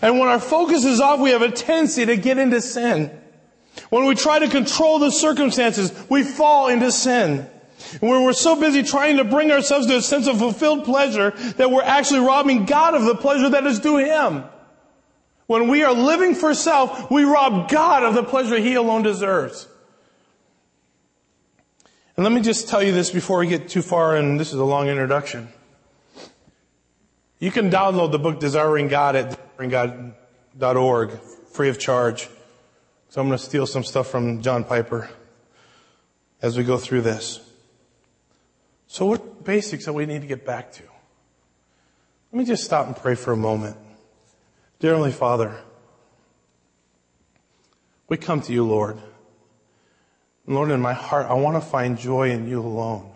And 0.02 0.20
when 0.20 0.28
our 0.28 0.40
focus 0.40 0.84
is 0.86 1.00
off, 1.00 1.20
we 1.20 1.32
have 1.32 1.42
a 1.42 1.52
tendency 1.52 2.06
to 2.06 2.18
get 2.18 2.38
into 2.38 2.62
sin. 2.62 3.12
When 3.90 4.06
we 4.06 4.16
try 4.16 4.40
to 4.40 4.48
control 4.48 5.00
the 5.00 5.12
circumstances, 5.12 5.94
we 6.10 6.24
fall 6.24 6.68
into 6.68 6.92
sin. 6.92 7.50
And 8.02 8.10
when 8.10 8.24
we're 8.24 8.34
so 8.34 8.60
busy 8.60 8.84
trying 8.84 9.18
to 9.18 9.24
bring 9.24 9.52
ourselves 9.52 9.88
to 9.88 9.98
a 9.98 10.02
sense 10.02 10.28
of 10.28 10.40
fulfilled 10.40 10.84
pleasure 10.84 11.32
that 11.58 11.72
we're 11.72 11.84
actually 11.84 12.22
robbing 12.22 12.66
God 12.66 12.96
of 12.96 13.04
the 13.04 13.16
pleasure 13.16 13.50
that 13.50 13.66
is 13.66 13.80
due 13.80 13.98
Him. 13.98 14.44
When 15.46 15.70
we 15.70 15.84
are 15.84 15.94
living 15.94 16.36
for 16.36 16.54
self, 16.54 17.10
we 17.10 17.24
rob 17.24 17.70
God 17.70 18.04
of 18.04 18.14
the 18.16 18.24
pleasure 18.24 18.58
He 18.58 18.74
alone 18.74 19.04
deserves. 19.04 19.68
And 22.18 22.24
let 22.24 22.34
me 22.34 22.42
just 22.42 22.68
tell 22.68 22.82
you 22.82 22.92
this 22.92 23.12
before 23.12 23.38
we 23.38 23.48
get 23.48 23.70
too 23.70 23.84
far, 23.84 24.16
and 24.16 24.40
this 24.40 24.50
is 24.50 24.60
a 24.60 24.66
long 24.66 24.88
introduction. 24.88 25.50
You 27.40 27.52
can 27.52 27.70
download 27.70 28.12
the 28.12 28.20
book 28.20 28.40
Desiring 28.40 28.88
God 28.88 29.16
at 29.16 29.40
God.org 29.58 31.12
free 31.52 31.70
of 31.70 31.78
charge. 31.78 32.30
So 33.10 33.22
I'm 33.22 33.28
going 33.28 33.38
to 33.38 33.44
steal 33.44 33.68
some 33.68 33.84
stuff 33.84 34.08
from 34.08 34.42
John 34.42 34.64
Piper 34.64 35.10
as 36.42 36.58
we 36.58 36.64
go 36.64 36.78
through 36.78 37.02
this. 37.02 37.40
So 38.88 39.06
what 39.06 39.44
basics 39.44 39.86
that 39.86 39.94
we 39.94 40.06
need 40.06 40.22
to 40.22 40.28
get 40.28 40.46
back 40.46 40.72
to? 40.74 40.84
Let 42.32 42.40
me 42.40 42.46
just 42.46 42.64
stop 42.64 42.88
and 42.88 42.96
pray 42.96 43.16
for 43.16 43.34
a 43.34 43.38
moment. 43.38 43.78
Dear 44.80 44.92
Heavenly 44.92 45.12
Father, 45.12 45.60
we 48.10 48.18
come 48.18 48.42
to 48.42 48.54
you, 48.54 48.66
Lord. 48.66 48.98
Lord, 50.46 50.72
in 50.72 50.80
my 50.80 50.94
heart, 50.94 51.28
I 51.28 51.34
want 51.34 51.62
to 51.62 51.70
find 51.70 51.98
joy 51.98 52.32
in 52.32 52.48
you 52.48 52.62
alone. 52.62 53.12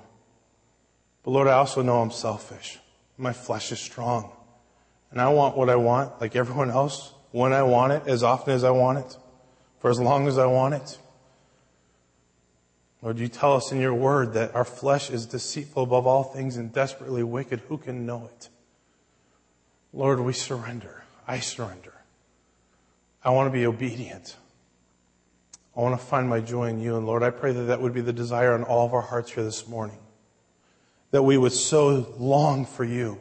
But 1.23 1.31
Lord, 1.31 1.47
I 1.47 1.53
also 1.53 1.81
know 1.81 2.01
I'm 2.01 2.11
selfish. 2.11 2.77
My 3.21 3.33
flesh 3.33 3.71
is 3.71 3.79
strong. 3.79 4.31
And 5.11 5.21
I 5.21 5.29
want 5.29 5.55
what 5.55 5.69
I 5.69 5.75
want, 5.75 6.19
like 6.19 6.35
everyone 6.35 6.71
else, 6.71 7.13
when 7.31 7.53
I 7.53 7.61
want 7.61 7.93
it, 7.93 8.07
as 8.07 8.23
often 8.23 8.53
as 8.53 8.63
I 8.63 8.71
want 8.71 8.97
it, 8.97 9.15
for 9.79 9.91
as 9.91 9.99
long 9.99 10.27
as 10.27 10.39
I 10.39 10.47
want 10.47 10.73
it. 10.73 10.97
Lord, 13.03 13.19
you 13.19 13.27
tell 13.27 13.55
us 13.55 13.71
in 13.71 13.79
your 13.79 13.93
word 13.93 14.33
that 14.33 14.55
our 14.55 14.65
flesh 14.65 15.11
is 15.11 15.27
deceitful 15.27 15.83
above 15.83 16.07
all 16.07 16.23
things 16.23 16.57
and 16.57 16.73
desperately 16.73 17.21
wicked. 17.21 17.59
Who 17.69 17.77
can 17.77 18.07
know 18.07 18.29
it? 18.35 18.49
Lord, 19.93 20.19
we 20.19 20.33
surrender. 20.33 21.03
I 21.27 21.41
surrender. 21.41 21.93
I 23.23 23.29
want 23.29 23.47
to 23.47 23.51
be 23.51 23.67
obedient. 23.67 24.35
I 25.77 25.81
want 25.81 25.99
to 25.99 26.03
find 26.03 26.27
my 26.27 26.39
joy 26.39 26.69
in 26.69 26.79
you. 26.79 26.97
And 26.97 27.05
Lord, 27.05 27.21
I 27.21 27.29
pray 27.29 27.53
that 27.53 27.63
that 27.63 27.81
would 27.81 27.93
be 27.93 28.01
the 28.01 28.13
desire 28.13 28.53
on 28.53 28.63
all 28.63 28.85
of 28.85 28.95
our 28.95 29.01
hearts 29.01 29.31
here 29.31 29.43
this 29.43 29.67
morning. 29.67 29.97
That 31.11 31.23
we 31.23 31.37
would 31.37 31.53
so 31.53 32.13
long 32.17 32.65
for 32.65 32.83
you 32.83 33.19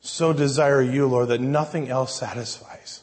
so 0.00 0.32
desire 0.32 0.80
you, 0.80 1.06
Lord, 1.06 1.28
that 1.28 1.40
nothing 1.40 1.88
else 1.88 2.18
satisfies. 2.18 3.02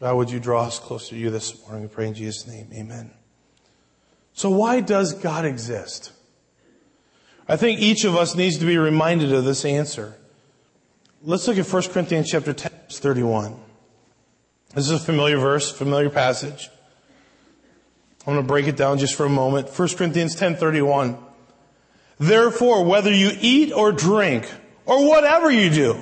God, 0.00 0.16
would 0.16 0.30
you 0.30 0.40
draw 0.40 0.64
us 0.64 0.78
closer 0.78 1.10
to 1.10 1.16
you 1.16 1.30
this 1.30 1.60
morning? 1.62 1.82
We 1.82 1.88
pray 1.88 2.08
in 2.08 2.14
Jesus' 2.14 2.46
name. 2.46 2.68
Amen. 2.72 3.10
So 4.34 4.50
why 4.50 4.80
does 4.80 5.14
God 5.14 5.44
exist? 5.44 6.12
I 7.48 7.56
think 7.56 7.80
each 7.80 8.04
of 8.04 8.16
us 8.16 8.34
needs 8.34 8.58
to 8.58 8.66
be 8.66 8.78
reminded 8.78 9.32
of 9.32 9.44
this 9.44 9.64
answer. 9.64 10.16
Let's 11.22 11.46
look 11.46 11.58
at 11.58 11.66
1 11.66 11.82
Corinthians 11.90 12.30
chapter 12.30 12.52
10, 12.52 12.72
verse 12.88 12.98
31. 12.98 13.56
This 14.74 14.86
is 14.86 14.90
a 14.90 14.98
familiar 14.98 15.38
verse, 15.38 15.70
familiar 15.70 16.10
passage. 16.10 16.68
I'm 18.26 18.34
going 18.34 18.44
to 18.44 18.48
break 18.48 18.66
it 18.66 18.76
down 18.76 18.98
just 18.98 19.14
for 19.14 19.26
a 19.26 19.30
moment. 19.30 19.68
1 19.68 19.88
Corinthians 19.96 20.34
10, 20.34 20.56
31. 20.56 21.18
Therefore, 22.18 22.84
whether 22.84 23.12
you 23.12 23.30
eat 23.40 23.72
or 23.72 23.92
drink, 23.92 24.50
or 24.84 25.08
whatever 25.08 25.50
you 25.50 25.70
do, 25.70 25.98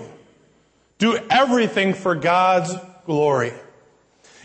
do 0.99 1.19
everything 1.31 1.95
for 1.95 2.15
God's 2.15 2.75
glory. 3.07 3.53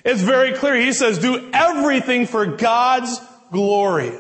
It's 0.03 0.21
very 0.21 0.53
clear. 0.53 0.75
He 0.75 0.93
says, 0.93 1.17
do 1.17 1.49
everything 1.53 2.27
for 2.27 2.45
God's 2.45 3.19
glory. 3.51 4.13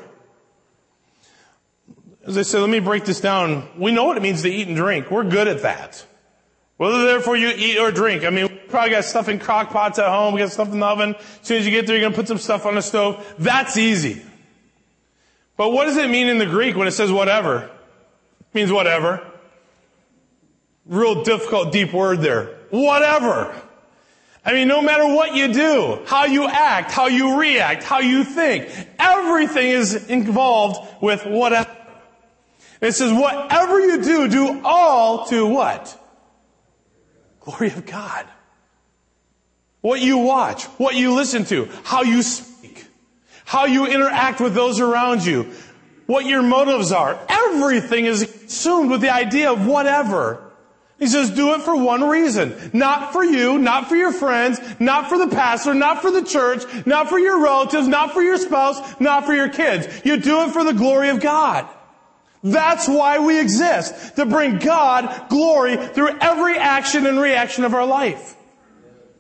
As 2.25 2.37
I 2.37 2.41
said, 2.41 2.61
let 2.61 2.69
me 2.69 2.79
break 2.79 3.05
this 3.05 3.21
down. 3.21 3.69
We 3.77 3.91
know 3.91 4.05
what 4.05 4.17
it 4.17 4.23
means 4.23 4.41
to 4.41 4.49
eat 4.49 4.67
and 4.67 4.75
drink. 4.75 5.11
We're 5.11 5.23
good 5.23 5.47
at 5.47 5.61
that. 5.61 6.05
Whether 6.77 7.05
therefore 7.05 7.37
you 7.37 7.49
eat 7.49 7.77
or 7.77 7.91
drink. 7.91 8.23
I 8.23 8.31
mean, 8.31 8.47
we 8.47 8.55
probably 8.67 8.89
got 8.89 9.05
stuff 9.05 9.29
in 9.29 9.39
crock 9.39 9.69
pots 9.69 9.99
at 9.99 10.09
home. 10.09 10.33
We 10.33 10.39
got 10.39 10.51
stuff 10.51 10.71
in 10.71 10.79
the 10.79 10.85
oven. 10.85 11.15
As 11.15 11.47
soon 11.47 11.59
as 11.59 11.65
you 11.65 11.71
get 11.71 11.85
there, 11.85 11.95
you're 11.95 12.01
going 12.01 12.13
to 12.13 12.17
put 12.17 12.27
some 12.27 12.39
stuff 12.39 12.65
on 12.65 12.75
the 12.75 12.81
stove. 12.81 13.35
That's 13.37 13.77
easy. 13.77 14.23
But 15.57 15.69
what 15.69 15.85
does 15.85 15.97
it 15.97 16.09
mean 16.09 16.27
in 16.27 16.37
the 16.37 16.45
Greek 16.45 16.75
when 16.75 16.87
it 16.87 16.91
says 16.91 17.11
whatever? 17.11 17.63
It 17.63 18.55
means 18.55 18.71
whatever. 18.71 19.25
Real 20.85 21.23
difficult, 21.23 21.71
deep 21.71 21.93
word 21.93 22.21
there. 22.21 22.55
Whatever. 22.69 23.55
I 24.43 24.53
mean, 24.53 24.67
no 24.67 24.81
matter 24.81 25.07
what 25.07 25.33
you 25.35 25.51
do, 25.51 26.01
how 26.05 26.25
you 26.25 26.47
act, 26.47 26.91
how 26.91 27.07
you 27.07 27.39
react, 27.39 27.83
how 27.83 27.99
you 27.99 28.23
think, 28.23 28.69
everything 28.99 29.69
is 29.69 30.07
involved 30.07 31.01
with 31.01 31.25
whatever. 31.25 31.75
it 32.79 32.91
says, 32.91 33.11
whatever 33.11 33.79
you 33.79 34.03
do, 34.03 34.27
do 34.27 34.61
all 34.63 35.25
to 35.27 35.47
what? 35.47 35.99
Glory 37.39 37.67
of 37.67 37.87
God. 37.87 38.27
What 39.81 40.01
you 40.01 40.19
watch, 40.19 40.65
what 40.77 40.95
you 40.95 41.15
listen 41.15 41.45
to, 41.45 41.67
how 41.83 42.03
you 42.03 42.21
speak, 42.21 42.54
how 43.45 43.65
you 43.65 43.85
interact 43.85 44.41
with 44.41 44.53
those 44.53 44.79
around 44.79 45.25
you, 45.25 45.51
what 46.07 46.25
your 46.25 46.41
motives 46.41 46.91
are. 46.91 47.19
Everything 47.29 48.05
is 48.05 48.23
consumed 48.25 48.91
with 48.91 49.01
the 49.01 49.13
idea 49.13 49.51
of 49.51 49.65
whatever. 49.65 50.41
He 50.97 51.07
says, 51.07 51.31
do 51.31 51.53
it 51.53 51.61
for 51.61 51.75
one 51.75 52.03
reason. 52.03 52.71
Not 52.73 53.11
for 53.11 53.23
you, 53.23 53.57
not 53.57 53.89
for 53.89 53.95
your 53.95 54.13
friends, 54.13 54.59
not 54.79 55.09
for 55.09 55.17
the 55.17 55.27
pastor, 55.27 55.73
not 55.73 56.01
for 56.01 56.09
the 56.09 56.23
church, 56.23 56.63
not 56.85 57.09
for 57.09 57.19
your 57.19 57.41
relatives, 57.43 57.87
not 57.87 58.13
for 58.13 58.21
your 58.21 58.37
spouse, 58.37 58.99
not 58.99 59.25
for 59.25 59.33
your 59.33 59.49
kids. 59.49 59.87
You 60.05 60.17
do 60.17 60.43
it 60.43 60.51
for 60.51 60.63
the 60.63 60.73
glory 60.73 61.09
of 61.09 61.19
God. 61.19 61.67
That's 62.43 62.87
why 62.87 63.19
we 63.19 63.39
exist. 63.39 64.15
To 64.15 64.25
bring 64.25 64.59
God 64.59 65.29
glory 65.29 65.75
through 65.75 66.17
every 66.19 66.57
action 66.57 67.05
and 67.05 67.19
reaction 67.19 67.63
of 67.63 67.73
our 67.73 67.85
life. 67.85 68.35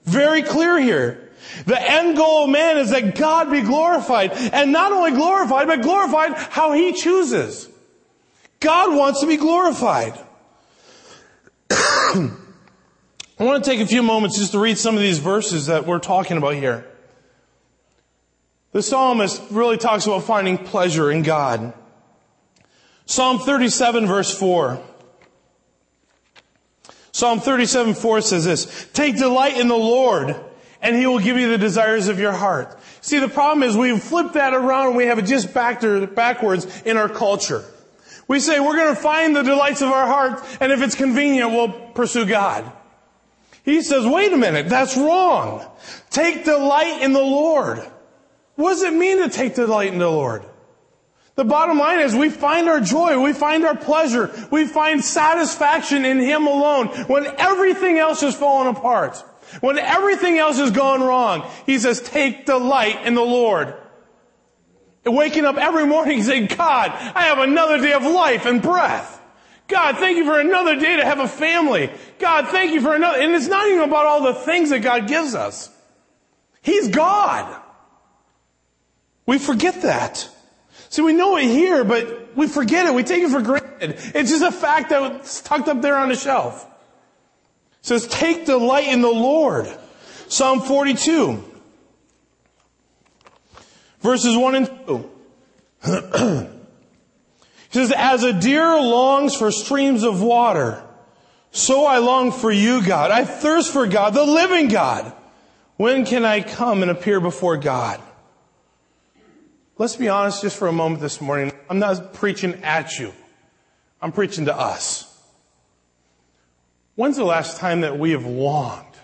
Very 0.05 0.43
clear 0.43 0.79
here. 0.79 1.24
The 1.65 1.81
end 1.81 2.15
goal 2.15 2.45
of 2.45 2.49
man 2.49 2.77
is 2.77 2.91
that 2.91 3.15
God 3.15 3.51
be 3.51 3.61
glorified. 3.61 4.31
And 4.31 4.71
not 4.71 4.91
only 4.91 5.11
glorified, 5.11 5.67
but 5.67 5.81
glorified 5.81 6.33
how 6.33 6.73
He 6.73 6.93
chooses. 6.93 7.69
God 8.59 8.95
wants 8.95 9.21
to 9.21 9.27
be 9.27 9.37
glorified. 9.37 10.17
I 11.71 13.43
want 13.43 13.63
to 13.63 13.69
take 13.69 13.81
a 13.81 13.87
few 13.87 14.01
moments 14.01 14.37
just 14.37 14.53
to 14.53 14.59
read 14.59 14.77
some 14.77 14.95
of 14.95 15.01
these 15.01 15.19
verses 15.19 15.65
that 15.65 15.85
we're 15.85 15.99
talking 15.99 16.37
about 16.37 16.53
here. 16.53 16.85
The 18.71 18.81
psalmist 18.81 19.41
really 19.51 19.77
talks 19.77 20.05
about 20.05 20.23
finding 20.23 20.57
pleasure 20.57 21.11
in 21.11 21.21
God. 21.21 21.73
Psalm 23.05 23.39
37 23.39 24.07
verse 24.07 24.37
4. 24.37 24.81
Psalm 27.11 27.39
37 27.39 27.93
4 27.93 28.21
says 28.21 28.45
this, 28.45 28.87
Take 28.91 29.17
delight 29.17 29.57
in 29.57 29.69
the 29.69 29.75
Lord, 29.75 30.35
and 30.85 30.95
He 30.95 31.07
will 31.07 31.19
give 31.19 31.35
you 31.37 31.49
the 31.49 31.57
desires 31.57 32.07
of 32.07 32.19
your 32.19 32.31
heart. 32.31 32.77
See, 33.01 33.19
the 33.19 33.27
problem 33.27 33.67
is 33.67 33.75
we've 33.75 34.01
flipped 34.01 34.35
that 34.35 34.53
around 34.53 34.89
and 34.89 34.95
we 34.95 35.05
have 35.07 35.17
it 35.17 35.25
just 35.25 35.53
back 35.53 35.81
to, 35.81 36.05
backwards 36.05 36.83
in 36.83 36.95
our 36.95 37.09
culture. 37.09 37.65
We 38.27 38.39
say 38.39 38.59
we're 38.59 38.77
going 38.77 38.95
to 38.95 39.01
find 39.01 39.35
the 39.35 39.43
delights 39.43 39.81
of 39.81 39.89
our 39.89 40.05
heart, 40.05 40.43
and 40.59 40.71
if 40.71 40.81
it's 40.81 40.95
convenient, 40.95 41.51
we'll 41.51 41.69
pursue 41.69 42.25
God. 42.25 42.71
He 43.63 43.81
says, 43.81 44.05
wait 44.05 44.31
a 44.31 44.37
minute, 44.37 44.69
that's 44.69 44.95
wrong. 44.95 45.65
Take 46.11 46.45
delight 46.45 47.01
in 47.01 47.13
the 47.13 47.19
Lord. 47.19 47.79
What 48.55 48.71
does 48.71 48.83
it 48.83 48.93
mean 48.93 49.17
to 49.23 49.29
take 49.29 49.55
delight 49.55 49.91
in 49.91 49.99
the 49.99 50.09
Lord? 50.09 50.43
The 51.35 51.43
bottom 51.43 51.77
line 51.77 51.99
is 51.99 52.15
we 52.15 52.29
find 52.29 52.69
our 52.69 52.79
joy, 52.79 53.19
we 53.21 53.33
find 53.33 53.65
our 53.65 53.75
pleasure, 53.75 54.31
we 54.51 54.65
find 54.65 55.03
satisfaction 55.03 56.05
in 56.05 56.19
Him 56.19 56.47
alone 56.47 56.87
when 57.07 57.25
everything 57.37 57.97
else 57.97 58.23
is 58.23 58.33
fallen 58.33 58.67
apart. 58.67 59.21
When 59.61 59.77
everything 59.77 60.37
else 60.37 60.57
has 60.57 60.71
gone 60.71 61.01
wrong, 61.01 61.49
He 61.65 61.79
says, 61.79 62.01
take 62.01 62.45
delight 62.45 63.05
in 63.05 63.13
the 63.13 63.21
Lord. 63.21 63.75
And 65.05 65.15
waking 65.15 65.45
up 65.45 65.57
every 65.57 65.85
morning 65.85 66.23
saying, 66.23 66.47
God, 66.47 66.91
I 66.91 67.25
have 67.25 67.39
another 67.39 67.79
day 67.79 67.93
of 67.93 68.03
life 68.03 68.45
and 68.45 68.61
breath. 68.61 69.21
God, 69.67 69.97
thank 69.97 70.17
you 70.17 70.25
for 70.25 70.39
another 70.39 70.75
day 70.75 70.97
to 70.97 71.05
have 71.05 71.19
a 71.19 71.27
family. 71.27 71.91
God, 72.19 72.47
thank 72.49 72.71
you 72.73 72.81
for 72.81 72.95
another, 72.95 73.19
and 73.19 73.33
it's 73.33 73.47
not 73.47 73.67
even 73.67 73.83
about 73.83 74.05
all 74.05 74.23
the 74.23 74.33
things 74.33 74.69
that 74.69 74.79
God 74.79 75.07
gives 75.07 75.33
us. 75.33 75.69
He's 76.61 76.87
God. 76.87 77.61
We 79.25 79.37
forget 79.39 79.81
that. 79.83 80.29
See, 80.89 81.01
we 81.01 81.13
know 81.13 81.37
it 81.37 81.45
here, 81.45 81.83
but 81.83 82.35
we 82.35 82.47
forget 82.47 82.85
it. 82.85 82.93
We 82.93 83.03
take 83.03 83.23
it 83.23 83.29
for 83.29 83.41
granted. 83.41 83.95
It's 84.13 84.29
just 84.29 84.43
a 84.43 84.51
fact 84.51 84.89
that's 84.89 85.41
tucked 85.41 85.67
up 85.67 85.81
there 85.81 85.97
on 85.97 86.09
the 86.09 86.15
shelf. 86.15 86.65
It 87.85 87.89
says, 87.89 88.07
take 88.07 88.47
delight 88.47 88.87
in 88.87 89.01
the 89.03 89.07
Lord. 89.07 89.67
Psalm 90.27 90.61
42. 90.61 91.43
Verses 93.99 94.35
1 94.35 94.55
and 94.55 94.71
2. 94.87 96.49
He 97.69 97.79
says, 97.79 97.93
as 97.95 98.23
a 98.23 98.33
deer 98.33 98.79
longs 98.79 99.35
for 99.35 99.51
streams 99.51 100.03
of 100.03 100.21
water, 100.21 100.81
so 101.51 101.85
I 101.85 101.97
long 101.97 102.31
for 102.31 102.49
you, 102.49 102.81
God. 102.81 103.11
I 103.11 103.25
thirst 103.25 103.71
for 103.71 103.85
God, 103.85 104.15
the 104.15 104.25
living 104.25 104.69
God. 104.69 105.13
When 105.75 106.05
can 106.05 106.23
I 106.23 106.41
come 106.41 106.81
and 106.81 106.89
appear 106.89 107.19
before 107.19 107.57
God? 107.57 108.01
Let's 109.77 109.97
be 109.97 110.07
honest 110.07 110.41
just 110.41 110.57
for 110.57 110.69
a 110.69 110.71
moment 110.71 111.01
this 111.01 111.19
morning. 111.19 111.51
I'm 111.69 111.79
not 111.79 112.13
preaching 112.13 112.63
at 112.63 112.97
you. 112.97 113.13
I'm 114.01 114.13
preaching 114.13 114.45
to 114.45 114.57
us. 114.57 115.04
When's 116.95 117.17
the 117.17 117.25
last 117.25 117.57
time 117.57 117.81
that 117.81 117.99
we 117.99 118.11
have 118.11 118.25
longed 118.25 118.95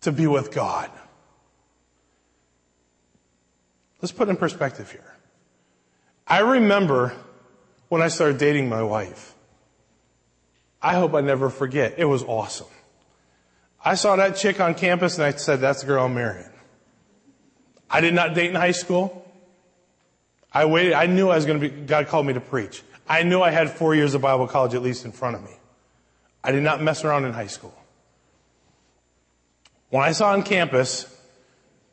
to 0.00 0.12
be 0.12 0.26
with 0.26 0.52
God? 0.52 0.90
Let's 4.00 4.12
put 4.12 4.28
in 4.28 4.36
perspective 4.36 4.90
here. 4.90 5.14
I 6.26 6.40
remember 6.40 7.14
when 7.88 8.02
I 8.02 8.08
started 8.08 8.38
dating 8.38 8.68
my 8.68 8.82
wife. 8.82 9.34
I 10.82 10.94
hope 10.94 11.14
I 11.14 11.20
never 11.20 11.50
forget. 11.50 11.94
It 11.98 12.04
was 12.04 12.22
awesome. 12.22 12.66
I 13.82 13.94
saw 13.94 14.16
that 14.16 14.36
chick 14.36 14.60
on 14.60 14.74
campus 14.74 15.16
and 15.16 15.24
I 15.24 15.32
said, 15.32 15.60
that's 15.60 15.80
the 15.80 15.86
girl 15.86 16.04
I'm 16.04 16.14
marrying. 16.14 16.50
I 17.90 18.00
did 18.00 18.14
not 18.14 18.34
date 18.34 18.50
in 18.50 18.56
high 18.56 18.72
school. 18.72 19.20
I 20.52 20.64
waited. 20.64 20.94
I 20.94 21.06
knew 21.06 21.28
I 21.28 21.36
was 21.36 21.44
going 21.44 21.60
to 21.60 21.68
be, 21.68 21.74
God 21.74 22.08
called 22.08 22.26
me 22.26 22.32
to 22.32 22.40
preach. 22.40 22.82
I 23.08 23.22
knew 23.22 23.42
I 23.42 23.50
had 23.50 23.70
four 23.70 23.94
years 23.94 24.14
of 24.14 24.22
Bible 24.22 24.46
college 24.46 24.74
at 24.74 24.82
least 24.82 25.04
in 25.04 25.12
front 25.12 25.36
of 25.36 25.42
me. 25.42 25.50
I 26.44 26.52
did 26.52 26.62
not 26.62 26.82
mess 26.82 27.04
around 27.04 27.24
in 27.24 27.32
high 27.32 27.46
school. 27.46 27.74
When 29.88 30.02
I 30.02 30.12
saw 30.12 30.32
on 30.32 30.42
campus, 30.42 31.10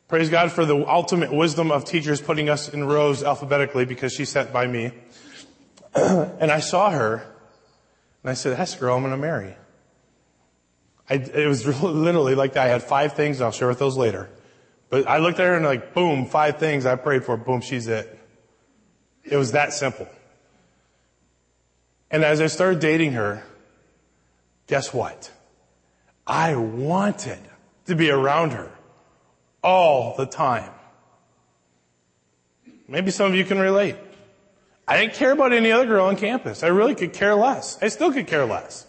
praise 0.08 0.28
God 0.28 0.52
for 0.52 0.66
the 0.66 0.86
ultimate 0.86 1.32
wisdom 1.32 1.72
of 1.72 1.86
teachers 1.86 2.20
putting 2.20 2.50
us 2.50 2.68
in 2.68 2.84
rows 2.84 3.22
alphabetically 3.22 3.86
because 3.86 4.12
she 4.12 4.26
sat 4.26 4.52
by 4.52 4.66
me. 4.66 4.92
and 5.94 6.52
I 6.52 6.60
saw 6.60 6.90
her 6.90 7.14
and 8.22 8.30
I 8.30 8.34
said, 8.34 8.58
that's 8.58 8.74
girl 8.76 8.94
I'm 8.94 9.02
going 9.02 9.12
to 9.12 9.16
marry. 9.16 9.56
I, 11.08 11.14
it 11.14 11.46
was 11.46 11.66
literally 11.82 12.34
like 12.34 12.52
that. 12.52 12.66
I 12.66 12.68
had 12.68 12.82
five 12.82 13.14
things. 13.14 13.40
I'll 13.40 13.52
share 13.52 13.68
with 13.68 13.78
those 13.78 13.96
later. 13.96 14.28
But 14.90 15.08
I 15.08 15.18
looked 15.18 15.40
at 15.40 15.46
her 15.46 15.54
and 15.54 15.64
like, 15.64 15.94
boom, 15.94 16.26
five 16.26 16.58
things 16.58 16.84
I 16.84 16.96
prayed 16.96 17.24
for. 17.24 17.38
Boom, 17.38 17.62
she's 17.62 17.86
it. 17.86 18.18
It 19.24 19.36
was 19.36 19.52
that 19.52 19.72
simple. 19.72 20.08
And 22.10 22.22
as 22.22 22.42
I 22.42 22.48
started 22.48 22.80
dating 22.80 23.12
her, 23.12 23.42
guess 24.72 24.94
what? 24.94 25.30
I 26.26 26.56
wanted 26.56 27.40
to 27.84 27.94
be 27.94 28.10
around 28.10 28.52
her 28.52 28.70
all 29.62 30.16
the 30.16 30.24
time. 30.24 30.70
Maybe 32.88 33.10
some 33.10 33.26
of 33.26 33.34
you 33.34 33.44
can 33.44 33.58
relate. 33.58 33.96
I 34.88 34.98
didn't 34.98 35.12
care 35.12 35.32
about 35.32 35.52
any 35.52 35.70
other 35.70 35.84
girl 35.84 36.06
on 36.06 36.16
campus. 36.16 36.62
I 36.62 36.68
really 36.68 36.94
could 36.94 37.12
care 37.12 37.34
less. 37.34 37.76
I 37.82 37.88
still 37.88 38.14
could 38.14 38.26
care 38.26 38.46
less. 38.46 38.86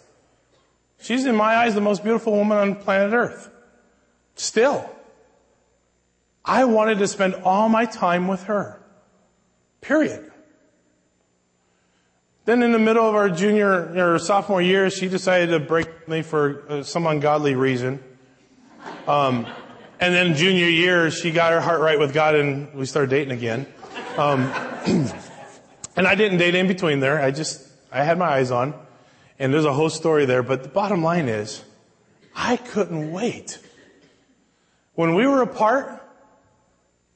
She's 1.00 1.26
in 1.26 1.36
my 1.36 1.54
eyes 1.54 1.74
the 1.74 1.82
most 1.82 2.02
beautiful 2.02 2.32
woman 2.32 2.56
on 2.56 2.76
planet 2.76 3.12
earth. 3.12 3.50
Still. 4.36 4.90
I 6.46 6.64
wanted 6.64 6.96
to 7.00 7.06
spend 7.06 7.34
all 7.44 7.68
my 7.68 7.84
time 7.84 8.26
with 8.26 8.44
her. 8.44 8.80
Period. 9.82 10.32
Then 12.44 12.62
in 12.62 12.72
the 12.72 12.78
middle 12.78 13.08
of 13.08 13.14
our 13.14 13.30
junior 13.30 14.14
or 14.14 14.18
sophomore 14.18 14.60
year, 14.60 14.90
she 14.90 15.08
decided 15.08 15.48
to 15.50 15.60
break 15.60 16.06
me 16.06 16.20
for 16.20 16.62
uh, 16.68 16.82
some 16.82 17.06
ungodly 17.06 17.54
reason. 17.54 18.04
Um, 19.06 19.46
and 19.98 20.14
then 20.14 20.34
junior 20.34 20.66
year, 20.66 21.10
she 21.10 21.30
got 21.30 21.52
her 21.52 21.60
heart 21.60 21.80
right 21.80 21.98
with 21.98 22.12
God 22.12 22.34
and 22.34 22.74
we 22.74 22.84
started 22.84 23.08
dating 23.08 23.32
again. 23.32 23.66
Um, 24.18 24.40
and 25.96 26.06
I 26.06 26.14
didn't 26.14 26.36
date 26.36 26.54
in 26.54 26.68
between 26.68 27.00
there. 27.00 27.18
I 27.18 27.30
just, 27.30 27.66
I 27.90 28.04
had 28.04 28.18
my 28.18 28.26
eyes 28.26 28.50
on. 28.50 28.74
And 29.38 29.52
there's 29.52 29.64
a 29.64 29.72
whole 29.72 29.90
story 29.90 30.26
there. 30.26 30.42
But 30.42 30.62
the 30.64 30.68
bottom 30.68 31.02
line 31.02 31.28
is, 31.28 31.64
I 32.36 32.58
couldn't 32.58 33.10
wait. 33.10 33.58
When 34.94 35.14
we 35.14 35.26
were 35.26 35.40
apart, 35.40 36.02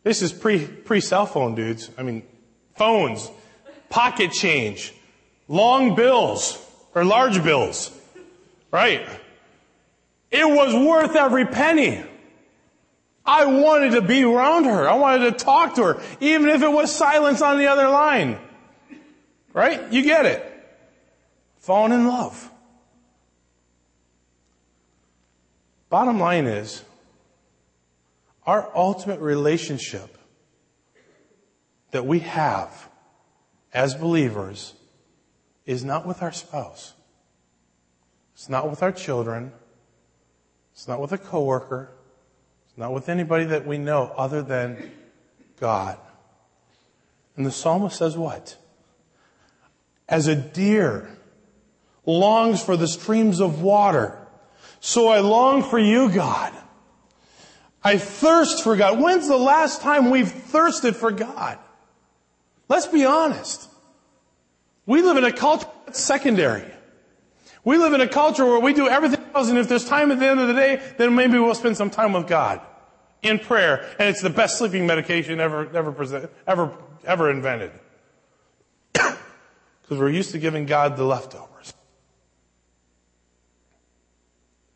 this 0.04 0.22
is 0.22 0.32
pre, 0.32 0.66
pre 0.66 1.00
cell 1.00 1.26
phone 1.26 1.54
dudes. 1.54 1.90
I 1.98 2.02
mean, 2.02 2.22
phones, 2.76 3.30
pocket 3.90 4.32
change, 4.32 4.94
long 5.48 5.94
bills, 5.94 6.62
or 6.94 7.04
large 7.04 7.42
bills, 7.42 7.90
right? 8.70 9.08
It 10.30 10.46
was 10.46 10.74
worth 10.74 11.16
every 11.16 11.46
penny. 11.46 12.04
I 13.24 13.46
wanted 13.46 13.92
to 13.92 14.02
be 14.02 14.22
around 14.24 14.64
her. 14.64 14.88
I 14.88 14.94
wanted 14.94 15.38
to 15.38 15.44
talk 15.44 15.74
to 15.74 15.82
her, 15.84 16.02
even 16.20 16.48
if 16.48 16.62
it 16.62 16.70
was 16.70 16.94
silence 16.94 17.42
on 17.42 17.58
the 17.58 17.66
other 17.66 17.88
line. 17.88 18.38
Right? 19.52 19.92
You 19.92 20.02
get 20.02 20.26
it. 20.26 20.44
Falling 21.58 21.92
in 21.92 22.06
love. 22.06 22.50
Bottom 25.90 26.20
line 26.20 26.46
is, 26.46 26.82
our 28.46 28.70
ultimate 28.74 29.20
relationship 29.20 30.16
that 31.90 32.06
we 32.06 32.20
have 32.20 32.88
as 33.72 33.94
believers 33.94 34.74
is 35.68 35.84
not 35.84 36.06
with 36.06 36.22
our 36.22 36.32
spouse. 36.32 36.94
It's 38.32 38.48
not 38.48 38.70
with 38.70 38.82
our 38.82 38.90
children. 38.90 39.52
It's 40.72 40.88
not 40.88 40.98
with 40.98 41.12
a 41.12 41.18
coworker. 41.18 41.90
It's 42.64 42.78
not 42.78 42.94
with 42.94 43.10
anybody 43.10 43.44
that 43.44 43.66
we 43.66 43.76
know 43.76 44.10
other 44.16 44.40
than 44.40 44.90
God. 45.60 45.98
And 47.36 47.44
the 47.44 47.50
psalmist 47.50 47.98
says 47.98 48.16
what? 48.16 48.56
As 50.08 50.26
a 50.26 50.34
deer 50.34 51.06
longs 52.06 52.62
for 52.62 52.78
the 52.78 52.88
streams 52.88 53.38
of 53.38 53.60
water, 53.60 54.16
so 54.80 55.08
I 55.08 55.20
long 55.20 55.62
for 55.62 55.78
you, 55.78 56.08
God. 56.10 56.54
I 57.84 57.98
thirst 57.98 58.64
for 58.64 58.74
God. 58.74 58.98
When's 58.98 59.28
the 59.28 59.36
last 59.36 59.82
time 59.82 60.08
we've 60.08 60.32
thirsted 60.32 60.96
for 60.96 61.12
God? 61.12 61.58
Let's 62.70 62.86
be 62.86 63.04
honest. 63.04 63.68
We 64.88 65.02
live 65.02 65.18
in 65.18 65.24
a 65.24 65.32
culture 65.32 65.68
that's 65.84 66.00
secondary. 66.00 66.64
We 67.62 67.76
live 67.76 67.92
in 67.92 68.00
a 68.00 68.08
culture 68.08 68.46
where 68.46 68.58
we 68.58 68.72
do 68.72 68.88
everything 68.88 69.22
else, 69.34 69.50
and 69.50 69.58
if 69.58 69.68
there's 69.68 69.84
time 69.84 70.10
at 70.10 70.18
the 70.18 70.26
end 70.26 70.40
of 70.40 70.48
the 70.48 70.54
day, 70.54 70.82
then 70.96 71.14
maybe 71.14 71.38
we'll 71.38 71.54
spend 71.54 71.76
some 71.76 71.90
time 71.90 72.14
with 72.14 72.26
God 72.26 72.62
in 73.22 73.38
prayer, 73.38 73.86
and 73.98 74.08
it's 74.08 74.22
the 74.22 74.30
best 74.30 74.56
sleeping 74.56 74.86
medication 74.86 75.40
ever, 75.40 75.68
ever, 75.76 75.92
present, 75.92 76.30
ever, 76.46 76.72
ever 77.04 77.30
invented. 77.30 77.70
Because 79.82 79.98
we're 80.00 80.10
used 80.10 80.32
to 80.32 80.38
giving 80.38 80.66
God 80.66 80.96
the 80.96 81.04
leftovers. 81.04 81.72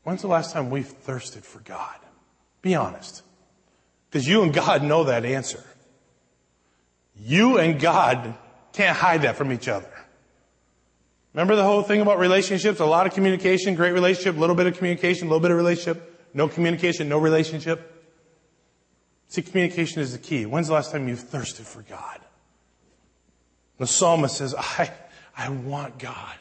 When's 0.05 0.23
the 0.23 0.29
last 0.29 0.53
time 0.53 0.69
we've 0.69 0.87
thirsted 0.87 1.45
for 1.45 1.61
God? 1.61 1.97
Be 2.63 2.75
honest. 2.75 3.23
Because 4.11 4.27
you 4.27 4.43
and 4.43 4.53
God 4.55 4.83
know 4.83 5.05
that 5.05 5.27
answer. 5.27 5.63
You 7.15 7.59
and 7.59 7.79
God 7.79 8.35
can't 8.73 8.97
hide 8.97 9.23
that 9.23 9.37
from 9.37 9.53
each 9.53 9.69
other. 9.69 9.92
Remember 11.35 11.57
the 11.57 11.65
whole 11.65 11.83
thing 11.83 12.01
about 12.01 12.19
relationships? 12.19 12.81
A 12.81 12.85
lot 12.85 13.07
of 13.07 13.15
communication, 13.15 13.75
great 13.75 13.93
relationship, 13.93 14.37
little 14.37 14.57
bit 14.57 14.67
of 14.67 14.77
communication, 14.77 15.29
little 15.29 15.41
bit 15.41 15.51
of 15.51 15.57
relationship, 15.57 16.29
no 16.35 16.49
communication, 16.49 17.09
no 17.09 17.19
relationship. 17.19 17.89
See, 19.29 19.41
communication 19.41 20.03
is 20.03 20.13
the 20.13 20.19
key. 20.19 20.45
When's 20.45 20.67
the 20.67 20.75
last 20.75 20.93
time 20.93 21.09
you 21.09 21.17
thirsted 21.17 21.67
for 21.67 21.83
God? 21.83 22.21
The 23.79 23.87
psalmist 23.87 24.37
says, 24.37 24.55
I, 24.55 24.93
I 25.37 25.49
want 25.49 25.99
God. 25.99 26.37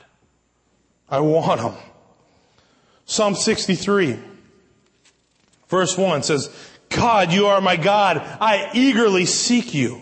I 1.10 1.22
want 1.22 1.62
Him. 1.62 1.74
Psalm 3.06 3.36
63, 3.36 4.20
verse 5.70 5.98
1 5.98 6.24
says, 6.24 6.54
God, 6.90 7.32
you 7.32 7.48
are 7.48 7.62
my 7.62 7.78
God. 7.78 8.18
I 8.18 8.70
eagerly 8.74 9.26
seek 9.26 9.74
you. 9.74 10.02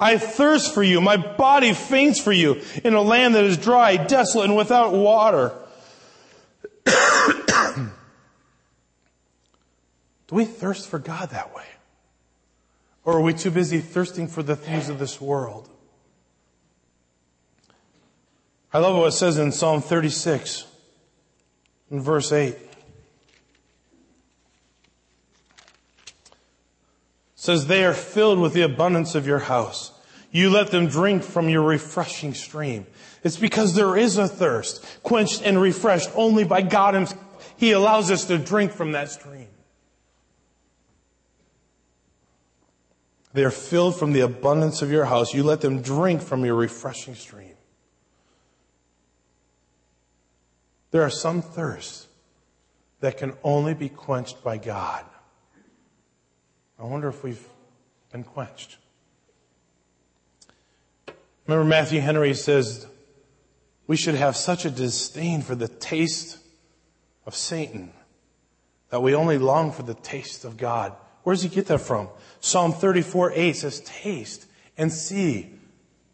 I 0.00 0.18
thirst 0.18 0.72
for 0.74 0.82
you. 0.82 1.00
My 1.00 1.16
body 1.16 1.72
faints 1.72 2.20
for 2.20 2.32
you 2.32 2.60
in 2.84 2.94
a 2.94 3.02
land 3.02 3.34
that 3.34 3.44
is 3.44 3.56
dry, 3.56 3.96
desolate, 3.96 4.46
and 4.46 4.56
without 4.56 4.92
water. 4.92 5.52
Do 10.28 10.34
we 10.34 10.44
thirst 10.44 10.88
for 10.88 10.98
God 10.98 11.30
that 11.30 11.54
way? 11.54 11.64
Or 13.04 13.14
are 13.14 13.22
we 13.22 13.32
too 13.32 13.50
busy 13.50 13.80
thirsting 13.80 14.28
for 14.28 14.42
the 14.42 14.54
things 14.54 14.88
of 14.88 14.98
this 14.98 15.20
world? 15.20 15.68
I 18.72 18.78
love 18.78 18.96
what 18.96 19.08
it 19.08 19.12
says 19.12 19.38
in 19.38 19.50
Psalm 19.50 19.80
36 19.80 20.66
in 21.90 22.02
verse 22.02 22.30
8. 22.32 22.67
Says, 27.38 27.66
They 27.66 27.84
are 27.84 27.94
filled 27.94 28.40
with 28.40 28.52
the 28.52 28.62
abundance 28.62 29.14
of 29.14 29.26
your 29.26 29.38
house. 29.38 29.92
You 30.30 30.50
let 30.50 30.70
them 30.70 30.88
drink 30.88 31.22
from 31.22 31.48
your 31.48 31.62
refreshing 31.62 32.34
stream. 32.34 32.86
It's 33.22 33.38
because 33.38 33.74
there 33.74 33.96
is 33.96 34.18
a 34.18 34.28
thirst, 34.28 34.84
quenched 35.02 35.42
and 35.42 35.58
refreshed 35.58 36.10
only 36.14 36.44
by 36.44 36.62
God 36.62 36.94
Himself. 36.94 37.54
He 37.56 37.72
allows 37.72 38.10
us 38.10 38.26
to 38.26 38.38
drink 38.38 38.72
from 38.72 38.92
that 38.92 39.10
stream. 39.10 39.46
They 43.32 43.44
are 43.44 43.50
filled 43.50 43.96
from 43.96 44.12
the 44.12 44.20
abundance 44.20 44.82
of 44.82 44.90
your 44.90 45.04
house. 45.04 45.32
You 45.32 45.44
let 45.44 45.60
them 45.60 45.80
drink 45.80 46.22
from 46.22 46.44
your 46.44 46.56
refreshing 46.56 47.14
stream. 47.14 47.54
There 50.90 51.02
are 51.02 51.10
some 51.10 51.40
thirsts 51.42 52.08
that 53.00 53.16
can 53.16 53.34
only 53.44 53.74
be 53.74 53.88
quenched 53.88 54.42
by 54.42 54.58
God. 54.58 55.04
I 56.78 56.84
wonder 56.84 57.08
if 57.08 57.24
we've 57.24 57.44
been 58.12 58.24
quenched. 58.24 58.76
Remember, 61.46 61.68
Matthew 61.68 62.00
Henry 62.00 62.34
says 62.34 62.86
we 63.86 63.96
should 63.96 64.14
have 64.14 64.36
such 64.36 64.64
a 64.64 64.70
disdain 64.70 65.42
for 65.42 65.54
the 65.54 65.68
taste 65.68 66.38
of 67.26 67.34
Satan 67.34 67.92
that 68.90 69.02
we 69.02 69.14
only 69.14 69.38
long 69.38 69.72
for 69.72 69.82
the 69.82 69.94
taste 69.94 70.44
of 70.44 70.56
God. 70.56 70.94
Where 71.22 71.34
does 71.34 71.42
he 71.42 71.48
get 71.48 71.66
that 71.66 71.80
from? 71.80 72.08
Psalm 72.40 72.72
34 72.72 73.32
8 73.34 73.56
says, 73.56 73.80
Taste 73.80 74.46
and 74.76 74.92
see 74.92 75.50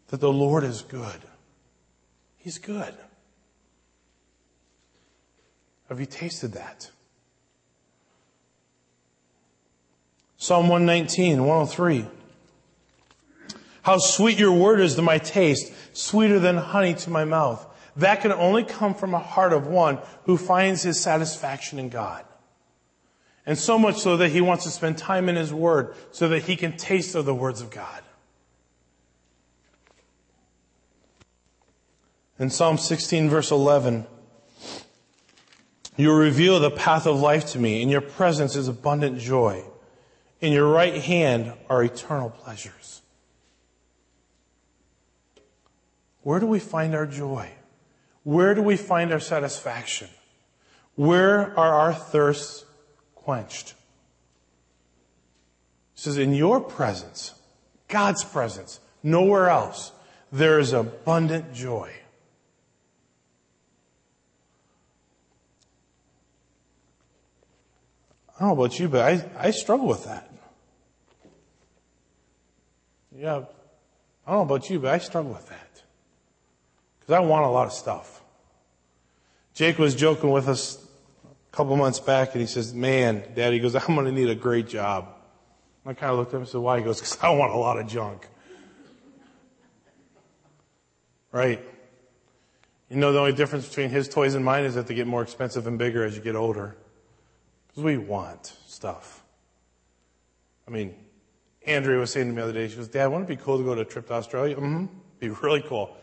that 0.07 0.19
the 0.19 0.31
Lord 0.31 0.63
is 0.63 0.81
good. 0.81 1.21
He's 2.37 2.57
good. 2.57 2.93
Have 5.89 5.99
you 5.99 6.05
tasted 6.05 6.53
that? 6.53 6.89
Psalm 10.45 10.69
119, 10.69 11.43
103. 11.43 12.05
How 13.81 13.97
sweet 13.97 14.37
your 14.37 14.51
word 14.51 14.79
is 14.79 14.93
to 14.93 15.01
my 15.01 15.17
taste, 15.17 15.73
sweeter 15.93 16.37
than 16.37 16.55
honey 16.55 16.93
to 16.93 17.09
my 17.09 17.25
mouth. 17.25 17.65
That 17.95 18.21
can 18.21 18.31
only 18.31 18.63
come 18.63 18.93
from 18.93 19.15
a 19.15 19.19
heart 19.19 19.53
of 19.53 19.65
one 19.65 19.97
who 20.25 20.37
finds 20.37 20.83
his 20.83 20.99
satisfaction 20.99 21.79
in 21.79 21.89
God. 21.89 22.25
And 23.47 23.57
so 23.57 23.79
much 23.79 23.97
so 23.97 24.17
that 24.17 24.29
he 24.29 24.39
wants 24.39 24.65
to 24.65 24.69
spend 24.69 24.99
time 24.99 25.29
in 25.29 25.35
his 25.35 25.51
word 25.51 25.95
so 26.11 26.29
that 26.29 26.43
he 26.43 26.55
can 26.55 26.77
taste 26.77 27.15
of 27.15 27.25
the 27.25 27.33
words 27.33 27.59
of 27.59 27.71
God. 27.71 28.03
In 32.37 32.51
Psalm 32.51 32.77
16 32.77 33.31
verse 33.31 33.49
11, 33.49 34.05
you 35.97 36.13
reveal 36.13 36.59
the 36.59 36.69
path 36.69 37.07
of 37.07 37.19
life 37.19 37.47
to 37.53 37.59
me. 37.59 37.81
In 37.81 37.89
your 37.89 38.01
presence 38.01 38.55
is 38.55 38.67
abundant 38.67 39.17
joy. 39.17 39.63
In 40.41 40.51
your 40.51 40.67
right 40.67 41.01
hand 41.01 41.53
are 41.69 41.83
eternal 41.83 42.29
pleasures. 42.29 43.01
Where 46.21 46.39
do 46.39 46.47
we 46.47 46.59
find 46.59 46.95
our 46.95 47.05
joy? 47.05 47.51
Where 48.23 48.55
do 48.55 48.61
we 48.61 48.77
find 48.77 49.11
our 49.11 49.19
satisfaction? 49.19 50.09
Where 50.95 51.57
are 51.57 51.73
our 51.73 51.93
thirsts 51.93 52.65
quenched? 53.13 53.75
He 55.93 56.01
says, 56.01 56.17
in 56.17 56.33
your 56.33 56.59
presence, 56.59 57.33
God's 57.87 58.23
presence, 58.23 58.79
nowhere 59.03 59.49
else, 59.49 59.91
there 60.31 60.59
is 60.59 60.73
abundant 60.73 61.53
joy. 61.53 61.91
I 68.35 68.39
don't 68.39 68.49
know 68.49 68.63
about 68.63 68.77
you, 68.79 68.89
but 68.89 69.01
I, 69.01 69.47
I 69.47 69.51
struggle 69.51 69.87
with 69.87 70.05
that. 70.05 70.29
Yeah, 73.15 73.45
I 74.27 74.31
don't 74.31 74.47
know 74.47 74.55
about 74.55 74.69
you, 74.69 74.79
but 74.79 74.93
I 74.93 74.97
struggle 74.97 75.31
with 75.31 75.47
that. 75.47 75.83
Because 76.99 77.13
I 77.13 77.19
want 77.19 77.45
a 77.45 77.49
lot 77.49 77.67
of 77.67 77.73
stuff. 77.73 78.21
Jake 79.53 79.77
was 79.77 79.95
joking 79.95 80.31
with 80.31 80.49
us 80.49 80.83
a 81.53 81.55
couple 81.55 81.77
months 81.77 82.01
back 82.01 82.33
and 82.33 82.41
he 82.41 82.47
says, 82.47 82.73
man, 82.73 83.23
Daddy, 83.35 83.59
goes, 83.59 83.73
I'm 83.75 83.95
going 83.95 84.05
to 84.05 84.11
need 84.11 84.29
a 84.29 84.35
great 84.35 84.67
job. 84.67 85.07
And 85.85 85.91
I 85.91 85.93
kind 85.93 86.11
of 86.11 86.17
looked 86.17 86.33
at 86.33 86.35
him 86.35 86.41
and 86.41 86.49
said, 86.49 86.59
why? 86.59 86.79
He 86.79 86.83
goes, 86.83 86.99
because 86.99 87.17
I 87.21 87.29
want 87.29 87.53
a 87.53 87.57
lot 87.57 87.79
of 87.79 87.87
junk. 87.87 88.27
Right? 91.31 91.61
You 92.89 92.97
know, 92.97 93.13
the 93.13 93.19
only 93.19 93.33
difference 93.33 93.67
between 93.67 93.89
his 93.89 94.09
toys 94.09 94.35
and 94.35 94.43
mine 94.43 94.65
is 94.65 94.75
that 94.75 94.87
they 94.87 94.93
get 94.93 95.07
more 95.07 95.21
expensive 95.21 95.67
and 95.67 95.79
bigger 95.79 96.03
as 96.03 96.17
you 96.17 96.21
get 96.21 96.35
older. 96.35 96.75
Because 97.75 97.83
we 97.83 97.97
want 97.97 98.55
stuff. 98.67 99.21
I 100.65 100.71
mean, 100.71 100.95
Andrea 101.67 101.99
was 101.99 102.09
saying 102.09 102.27
to 102.27 102.31
me 102.31 102.37
the 102.37 102.43
other 102.43 102.53
day, 102.53 102.69
she 102.69 102.77
goes, 102.77 102.87
Dad, 102.87 103.07
wouldn't 103.07 103.29
it 103.29 103.37
be 103.37 103.43
cool 103.43 103.57
to 103.57 103.65
go 103.65 103.75
to 103.75 103.81
a 103.81 103.85
trip 103.85 104.07
to 104.07 104.13
Australia? 104.13 104.55
Mm-hmm. 104.55 104.85
Be 105.19 105.27
really 105.27 105.61
cool. 105.61 105.93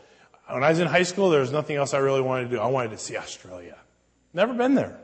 When 0.49 0.63
I 0.63 0.69
was 0.69 0.81
in 0.81 0.87
high 0.87 1.05
school, 1.05 1.31
there 1.31 1.41
was 1.41 1.51
nothing 1.51 1.77
else 1.77 1.95
I 1.95 1.99
really 1.99 2.21
wanted 2.21 2.51
to 2.51 2.57
do. 2.57 2.61
I 2.61 2.67
wanted 2.67 2.91
to 2.91 2.99
see 2.99 3.17
Australia. 3.17 3.79
Never 4.35 4.53
been 4.53 4.75
there. 4.75 4.99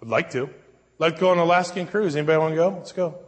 Would 0.00 0.08
like 0.08 0.30
to. 0.30 0.48
Like 0.98 1.16
to 1.16 1.20
go 1.20 1.30
on 1.30 1.36
an 1.36 1.44
Alaskan 1.44 1.86
cruise. 1.86 2.16
Anybody 2.16 2.38
want 2.38 2.52
to 2.52 2.56
go? 2.56 2.68
Let's 2.70 2.92
go. 2.92 3.18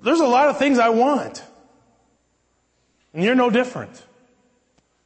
There's 0.00 0.20
a 0.20 0.26
lot 0.26 0.48
of 0.48 0.58
things 0.58 0.78
I 0.78 0.90
want. 0.90 1.42
And 3.12 3.24
you're 3.24 3.34
no 3.34 3.50
different. 3.50 4.04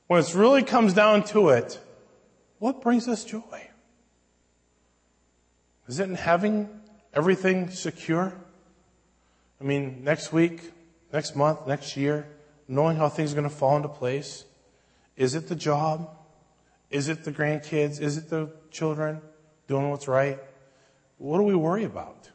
When 0.07 0.20
it 0.20 0.35
really 0.35 0.64
comes 0.64 0.92
down 0.92 1.25
to 1.29 1.49
it, 1.49 1.81
what 2.59 2.83
brings 2.83 3.09
us 3.09 3.25
joy? 3.25 3.69
Is 5.90 5.98
it 5.98 6.09
in 6.09 6.14
having 6.14 6.68
everything 7.12 7.68
secure? 7.70 8.33
I 9.61 9.64
mean, 9.64 10.05
next 10.05 10.33
week, 10.33 10.70
next 11.12 11.35
month, 11.35 11.66
next 11.66 11.96
year, 11.96 12.29
knowing 12.68 12.96
how 12.96 13.09
things 13.09 13.33
are 13.33 13.35
going 13.35 13.48
to 13.48 13.53
fall 13.53 13.76
into 13.76 13.88
place? 13.88 14.44
Is 15.16 15.35
it 15.35 15.48
the 15.48 15.57
job? 15.57 16.09
Is 16.90 17.09
it 17.09 17.24
the 17.24 17.33
grandkids? 17.33 18.00
Is 18.00 18.16
it 18.16 18.31
the 18.31 18.53
children 18.70 19.20
doing 19.66 19.90
what's 19.90 20.07
right? 20.07 20.38
What 21.18 21.38
do 21.38 21.42
we 21.42 21.57
worry 21.57 21.83
about? 21.83 22.31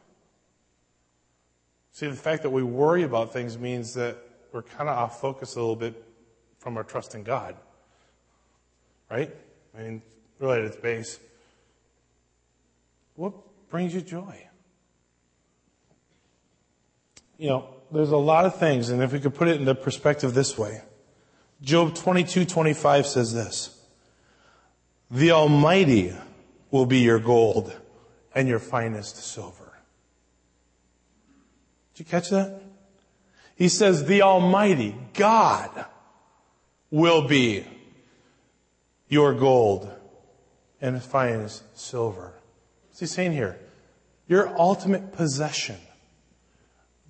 See, 1.92 2.08
the 2.08 2.14
fact 2.14 2.42
that 2.42 2.50
we 2.50 2.62
worry 2.62 3.04
about 3.04 3.32
things 3.32 3.56
means 3.56 3.94
that 3.94 4.18
we're 4.52 4.64
kind 4.64 4.90
of 4.90 4.98
off 4.98 5.18
focus 5.18 5.56
a 5.56 5.60
little 5.60 5.76
bit 5.76 6.04
from 6.58 6.76
our 6.76 6.84
trust 6.84 7.14
in 7.14 7.22
God. 7.22 7.56
Right? 9.10 9.34
I 9.74 9.82
mean, 9.82 10.02
really 10.40 10.58
at 10.58 10.64
its 10.66 10.76
base. 10.76 11.18
What 13.14 13.32
brings 13.70 13.94
you 13.94 14.00
joy? 14.00 14.46
You 17.38 17.48
know, 17.48 17.68
there's 17.92 18.10
a 18.10 18.16
lot 18.16 18.46
of 18.46 18.58
things, 18.58 18.90
and 18.90 19.02
if 19.02 19.12
we 19.12 19.20
could 19.20 19.34
put 19.34 19.48
it 19.48 19.60
into 19.60 19.74
perspective 19.74 20.34
this 20.34 20.56
way. 20.56 20.82
Job 21.62 21.94
22, 21.94 22.44
25 22.44 23.06
says 23.06 23.32
this. 23.32 23.78
The 25.10 25.32
Almighty 25.32 26.12
will 26.70 26.86
be 26.86 26.98
your 26.98 27.18
gold 27.18 27.74
and 28.34 28.48
your 28.48 28.58
finest 28.58 29.16
silver. 29.16 29.72
Did 31.94 32.00
you 32.00 32.04
catch 32.04 32.30
that? 32.30 32.60
He 33.54 33.68
says 33.68 34.04
the 34.04 34.22
Almighty, 34.22 34.94
God, 35.14 35.86
will 36.90 37.26
be 37.26 37.64
your 39.08 39.32
gold 39.32 39.90
and 40.80 41.02
finest 41.02 41.78
silver. 41.78 42.34
What's 42.96 43.12
he 43.12 43.14
saying 43.14 43.32
here? 43.32 43.58
Your 44.26 44.58
ultimate 44.58 45.12
possession, 45.12 45.76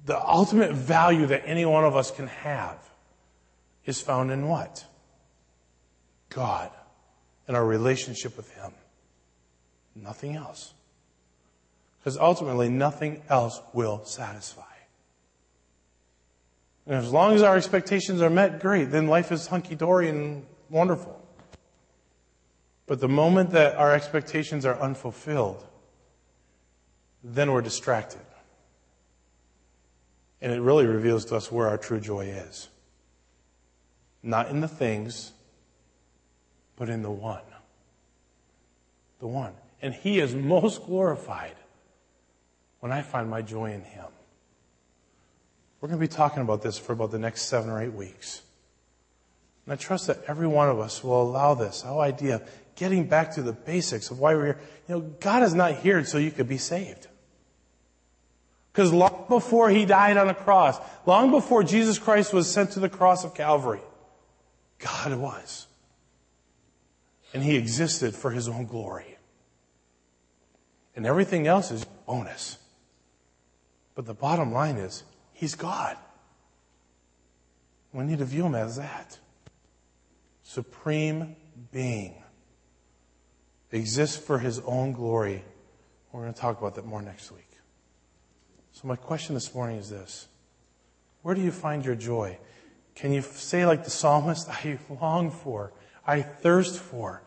the 0.04 0.20
ultimate 0.20 0.72
value 0.72 1.26
that 1.26 1.44
any 1.46 1.64
one 1.64 1.84
of 1.84 1.94
us 1.94 2.10
can 2.10 2.26
have 2.26 2.76
is 3.84 4.00
found 4.00 4.32
in 4.32 4.48
what? 4.48 4.84
God 6.28 6.72
and 7.46 7.56
our 7.56 7.64
relationship 7.64 8.36
with 8.36 8.52
Him. 8.56 8.72
Nothing 9.94 10.34
else. 10.34 10.74
Because 12.00 12.18
ultimately, 12.18 12.68
nothing 12.68 13.22
else 13.28 13.60
will 13.72 14.04
satisfy. 14.04 14.62
And 16.84 16.96
as 16.96 17.12
long 17.12 17.32
as 17.36 17.42
our 17.42 17.56
expectations 17.56 18.20
are 18.22 18.30
met, 18.30 18.58
great. 18.58 18.90
Then 18.90 19.06
life 19.06 19.30
is 19.30 19.46
hunky 19.46 19.76
dory 19.76 20.08
and 20.08 20.44
wonderful. 20.68 21.24
But 22.86 22.98
the 22.98 23.08
moment 23.08 23.50
that 23.50 23.76
our 23.76 23.94
expectations 23.94 24.66
are 24.66 24.80
unfulfilled, 24.80 25.64
then 27.34 27.50
we're 27.50 27.62
distracted. 27.62 28.20
And 30.40 30.52
it 30.52 30.60
really 30.60 30.86
reveals 30.86 31.24
to 31.26 31.36
us 31.36 31.50
where 31.50 31.66
our 31.66 31.76
true 31.76 31.98
joy 31.98 32.26
is. 32.26 32.68
Not 34.22 34.48
in 34.48 34.60
the 34.60 34.68
things, 34.68 35.32
but 36.76 36.88
in 36.88 37.02
the 37.02 37.10
one. 37.10 37.42
The 39.18 39.26
one. 39.26 39.54
And 39.82 39.92
He 39.92 40.20
is 40.20 40.34
most 40.34 40.84
glorified 40.86 41.56
when 42.80 42.92
I 42.92 43.02
find 43.02 43.28
my 43.28 43.42
joy 43.42 43.72
in 43.72 43.82
Him. 43.82 44.06
We're 45.80 45.88
going 45.88 46.00
to 46.00 46.06
be 46.06 46.12
talking 46.12 46.42
about 46.42 46.62
this 46.62 46.78
for 46.78 46.92
about 46.92 47.10
the 47.10 47.18
next 47.18 47.42
seven 47.42 47.70
or 47.70 47.82
eight 47.82 47.92
weeks. 47.92 48.42
And 49.64 49.72
I 49.72 49.76
trust 49.76 50.06
that 50.06 50.22
every 50.28 50.46
one 50.46 50.68
of 50.68 50.78
us 50.78 51.02
will 51.02 51.22
allow 51.22 51.54
this, 51.54 51.82
whole 51.82 52.00
idea 52.00 52.36
of 52.36 52.50
getting 52.76 53.06
back 53.08 53.34
to 53.34 53.42
the 53.42 53.52
basics 53.52 54.10
of 54.10 54.20
why 54.20 54.34
we're 54.34 54.44
here. 54.44 54.60
You 54.88 54.94
know, 54.94 55.00
God 55.00 55.42
is 55.42 55.54
not 55.54 55.74
here 55.78 56.04
so 56.04 56.18
you 56.18 56.30
could 56.30 56.48
be 56.48 56.58
saved. 56.58 57.08
Because 58.76 58.92
long 58.92 59.24
before 59.30 59.70
he 59.70 59.86
died 59.86 60.18
on 60.18 60.26
the 60.26 60.34
cross, 60.34 60.78
long 61.06 61.30
before 61.30 61.62
Jesus 61.62 61.98
Christ 61.98 62.34
was 62.34 62.46
sent 62.52 62.72
to 62.72 62.80
the 62.80 62.90
cross 62.90 63.24
of 63.24 63.34
Calvary, 63.34 63.80
God 64.80 65.14
was. 65.14 65.66
And 67.32 67.42
he 67.42 67.56
existed 67.56 68.14
for 68.14 68.30
his 68.30 68.48
own 68.48 68.66
glory. 68.66 69.16
And 70.94 71.06
everything 71.06 71.46
else 71.46 71.70
is 71.70 71.86
bonus. 72.06 72.58
But 73.94 74.04
the 74.04 74.12
bottom 74.12 74.52
line 74.52 74.76
is, 74.76 75.04
he's 75.32 75.54
God. 75.54 75.96
We 77.94 78.04
need 78.04 78.18
to 78.18 78.26
view 78.26 78.44
him 78.44 78.54
as 78.54 78.76
that. 78.76 79.18
Supreme 80.42 81.34
being. 81.72 82.22
Exists 83.72 84.18
for 84.18 84.38
his 84.38 84.58
own 84.66 84.92
glory. 84.92 85.42
We're 86.12 86.20
going 86.20 86.34
to 86.34 86.38
talk 86.38 86.58
about 86.58 86.74
that 86.74 86.84
more 86.84 87.00
next 87.00 87.32
week. 87.32 87.55
So, 88.78 88.86
my 88.88 88.96
question 88.96 89.34
this 89.34 89.54
morning 89.54 89.78
is 89.78 89.88
this 89.88 90.28
Where 91.22 91.34
do 91.34 91.40
you 91.40 91.50
find 91.50 91.82
your 91.82 91.94
joy? 91.94 92.36
Can 92.94 93.10
you 93.10 93.22
say, 93.22 93.64
like 93.64 93.84
the 93.84 93.90
psalmist, 93.90 94.48
I 94.50 94.78
long 95.00 95.30
for, 95.30 95.72
I 96.06 96.20
thirst 96.20 96.78
for, 96.78 97.22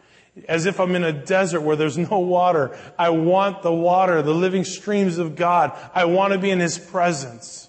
as 0.47 0.67
if 0.67 0.79
I'm 0.79 0.93
in 0.93 1.03
a 1.03 1.11
desert 1.11 1.61
where 1.61 1.75
there's 1.75 1.97
no 1.97 2.19
water. 2.19 2.77
I 2.99 3.09
want 3.09 3.63
the 3.63 3.73
water, 3.73 4.21
the 4.21 4.33
living 4.33 4.63
streams 4.63 5.17
of 5.17 5.35
God. 5.35 5.75
I 5.95 6.05
want 6.05 6.33
to 6.33 6.39
be 6.39 6.51
in 6.51 6.59
His 6.59 6.77
presence. 6.77 7.67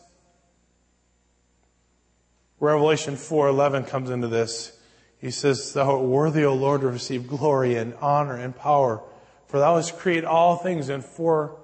Revelation 2.58 3.14
4:11 3.14 3.88
comes 3.88 4.10
into 4.10 4.28
this. 4.28 4.78
He 5.16 5.30
says, 5.30 5.72
"Thou 5.72 5.90
art 5.96 6.02
worthy, 6.02 6.44
O 6.44 6.52
Lord, 6.52 6.82
to 6.82 6.88
receive 6.88 7.26
glory 7.26 7.76
and 7.76 7.94
honor 8.02 8.36
and 8.36 8.54
power, 8.54 9.02
for 9.46 9.58
Thou 9.58 9.76
hast 9.76 9.96
created 9.96 10.26
all 10.26 10.56
things, 10.56 10.90
and 10.90 11.02
for 11.02 11.56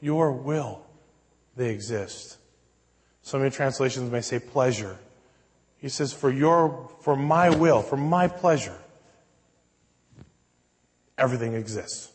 Your 0.00 0.30
will 0.30 0.84
they 1.56 1.70
exist. 1.70 2.38
Some 3.22 3.40
of 3.40 3.44
your 3.44 3.50
translations 3.50 4.10
may 4.10 4.20
say 4.20 4.38
pleasure. 4.38 4.98
He 5.78 5.88
says, 5.88 6.12
for 6.12 6.30
your, 6.30 6.90
for 7.00 7.16
my 7.16 7.50
will, 7.50 7.82
for 7.82 7.96
my 7.96 8.28
pleasure, 8.28 8.78
everything 11.18 11.54
exists. 11.54 12.10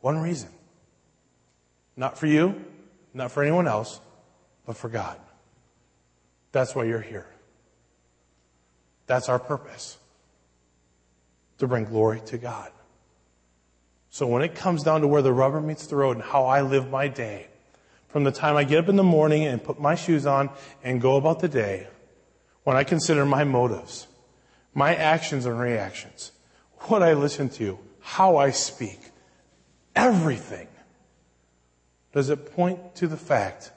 One 0.00 0.18
reason. 0.18 0.50
Not 1.96 2.18
for 2.18 2.26
you, 2.26 2.64
not 3.12 3.30
for 3.30 3.42
anyone 3.42 3.68
else, 3.68 4.00
but 4.66 4.76
for 4.76 4.88
God. 4.88 5.18
That's 6.52 6.74
why 6.74 6.84
you're 6.84 7.00
here. 7.00 7.26
That's 9.06 9.28
our 9.28 9.38
purpose. 9.38 9.98
To 11.58 11.66
bring 11.66 11.84
glory 11.84 12.22
to 12.26 12.38
God. 12.38 12.70
So 14.08 14.26
when 14.26 14.42
it 14.42 14.54
comes 14.54 14.82
down 14.82 15.02
to 15.02 15.06
where 15.06 15.22
the 15.22 15.32
rubber 15.32 15.60
meets 15.60 15.86
the 15.86 15.96
road 15.96 16.16
and 16.16 16.24
how 16.24 16.46
I 16.46 16.62
live 16.62 16.90
my 16.90 17.08
day, 17.08 17.48
from 18.10 18.24
the 18.24 18.32
time 18.32 18.56
I 18.56 18.64
get 18.64 18.78
up 18.78 18.88
in 18.88 18.96
the 18.96 19.04
morning 19.04 19.44
and 19.44 19.62
put 19.62 19.80
my 19.80 19.94
shoes 19.94 20.26
on 20.26 20.50
and 20.82 21.00
go 21.00 21.16
about 21.16 21.40
the 21.40 21.48
day, 21.48 21.86
when 22.64 22.76
I 22.76 22.84
consider 22.84 23.24
my 23.24 23.44
motives, 23.44 24.08
my 24.74 24.94
actions 24.94 25.46
and 25.46 25.58
reactions, 25.58 26.32
what 26.80 27.02
I 27.02 27.14
listen 27.14 27.48
to, 27.50 27.78
how 28.00 28.36
I 28.36 28.50
speak, 28.50 28.98
everything, 29.94 30.68
does 32.12 32.30
it 32.30 32.54
point 32.54 32.96
to 32.96 33.06
the 33.06 33.16
fact 33.16 33.70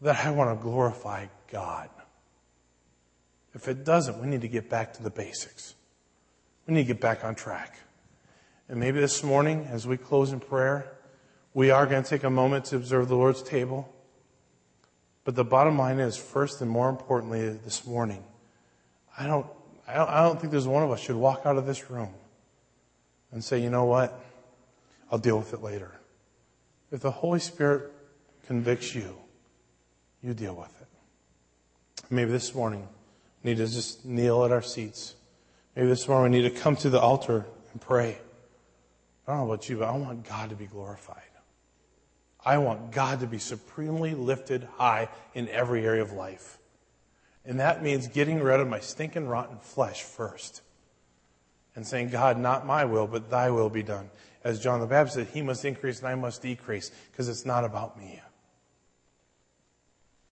that 0.00 0.24
I 0.24 0.30
want 0.30 0.58
to 0.58 0.62
glorify 0.62 1.26
God? 1.50 1.88
If 3.54 3.68
it 3.68 3.84
doesn't, 3.84 4.20
we 4.20 4.26
need 4.26 4.42
to 4.42 4.48
get 4.48 4.68
back 4.68 4.92
to 4.94 5.02
the 5.02 5.10
basics. 5.10 5.74
We 6.66 6.74
need 6.74 6.82
to 6.82 6.88
get 6.88 7.00
back 7.00 7.24
on 7.24 7.34
track. 7.36 7.78
And 8.68 8.80
maybe 8.80 9.00
this 9.00 9.22
morning, 9.22 9.68
as 9.70 9.86
we 9.86 9.96
close 9.96 10.32
in 10.32 10.40
prayer, 10.40 10.95
we 11.56 11.70
are 11.70 11.86
going 11.86 12.02
to 12.02 12.08
take 12.08 12.22
a 12.22 12.28
moment 12.28 12.66
to 12.66 12.76
observe 12.76 13.08
the 13.08 13.16
Lord's 13.16 13.42
table. 13.42 13.90
But 15.24 15.36
the 15.36 15.42
bottom 15.42 15.78
line 15.78 16.00
is, 16.00 16.14
first 16.14 16.60
and 16.60 16.70
more 16.70 16.90
importantly, 16.90 17.48
this 17.48 17.86
morning, 17.86 18.22
I 19.18 19.26
don't, 19.26 19.46
I 19.88 19.94
don't, 19.94 20.10
I 20.10 20.22
don't 20.22 20.38
think 20.38 20.52
there's 20.52 20.68
one 20.68 20.82
of 20.82 20.90
us 20.90 21.00
should 21.00 21.16
walk 21.16 21.46
out 21.46 21.56
of 21.56 21.64
this 21.64 21.90
room 21.90 22.10
and 23.32 23.42
say, 23.42 23.58
you 23.62 23.70
know 23.70 23.86
what? 23.86 24.22
I'll 25.10 25.16
deal 25.16 25.38
with 25.38 25.54
it 25.54 25.62
later. 25.62 25.92
If 26.92 27.00
the 27.00 27.10
Holy 27.10 27.40
Spirit 27.40 27.90
convicts 28.46 28.94
you, 28.94 29.16
you 30.22 30.34
deal 30.34 30.54
with 30.54 30.78
it. 30.82 30.88
Maybe 32.10 32.32
this 32.32 32.54
morning 32.54 32.86
we 33.42 33.52
need 33.52 33.56
to 33.56 33.66
just 33.66 34.04
kneel 34.04 34.44
at 34.44 34.52
our 34.52 34.60
seats. 34.60 35.14
Maybe 35.74 35.88
this 35.88 36.06
morning 36.06 36.32
we 36.32 36.42
need 36.42 36.54
to 36.54 36.60
come 36.60 36.76
to 36.76 36.90
the 36.90 37.00
altar 37.00 37.46
and 37.72 37.80
pray. 37.80 38.18
I 39.26 39.32
don't 39.32 39.38
know 39.38 39.54
about 39.54 39.70
you, 39.70 39.78
but 39.78 39.88
I 39.88 39.96
want 39.96 40.28
God 40.28 40.50
to 40.50 40.54
be 40.54 40.66
glorified. 40.66 41.22
I 42.46 42.58
want 42.58 42.92
God 42.92 43.20
to 43.20 43.26
be 43.26 43.38
supremely 43.38 44.14
lifted 44.14 44.68
high 44.76 45.08
in 45.34 45.48
every 45.48 45.84
area 45.84 46.02
of 46.02 46.12
life. 46.12 46.58
And 47.44 47.58
that 47.58 47.82
means 47.82 48.06
getting 48.06 48.40
rid 48.40 48.60
of 48.60 48.68
my 48.68 48.78
stinking 48.78 49.26
rotten 49.26 49.58
flesh 49.58 50.04
first. 50.04 50.62
And 51.74 51.84
saying, 51.84 52.10
God, 52.10 52.38
not 52.38 52.64
my 52.64 52.84
will, 52.84 53.08
but 53.08 53.30
thy 53.30 53.50
will 53.50 53.68
be 53.68 53.82
done. 53.82 54.10
As 54.44 54.60
John 54.60 54.78
the 54.78 54.86
Baptist 54.86 55.16
said, 55.16 55.26
he 55.34 55.42
must 55.42 55.64
increase 55.64 55.98
and 55.98 56.08
I 56.08 56.14
must 56.14 56.40
decrease 56.40 56.92
because 57.10 57.28
it's 57.28 57.44
not 57.44 57.64
about 57.64 57.98
me. 57.98 58.22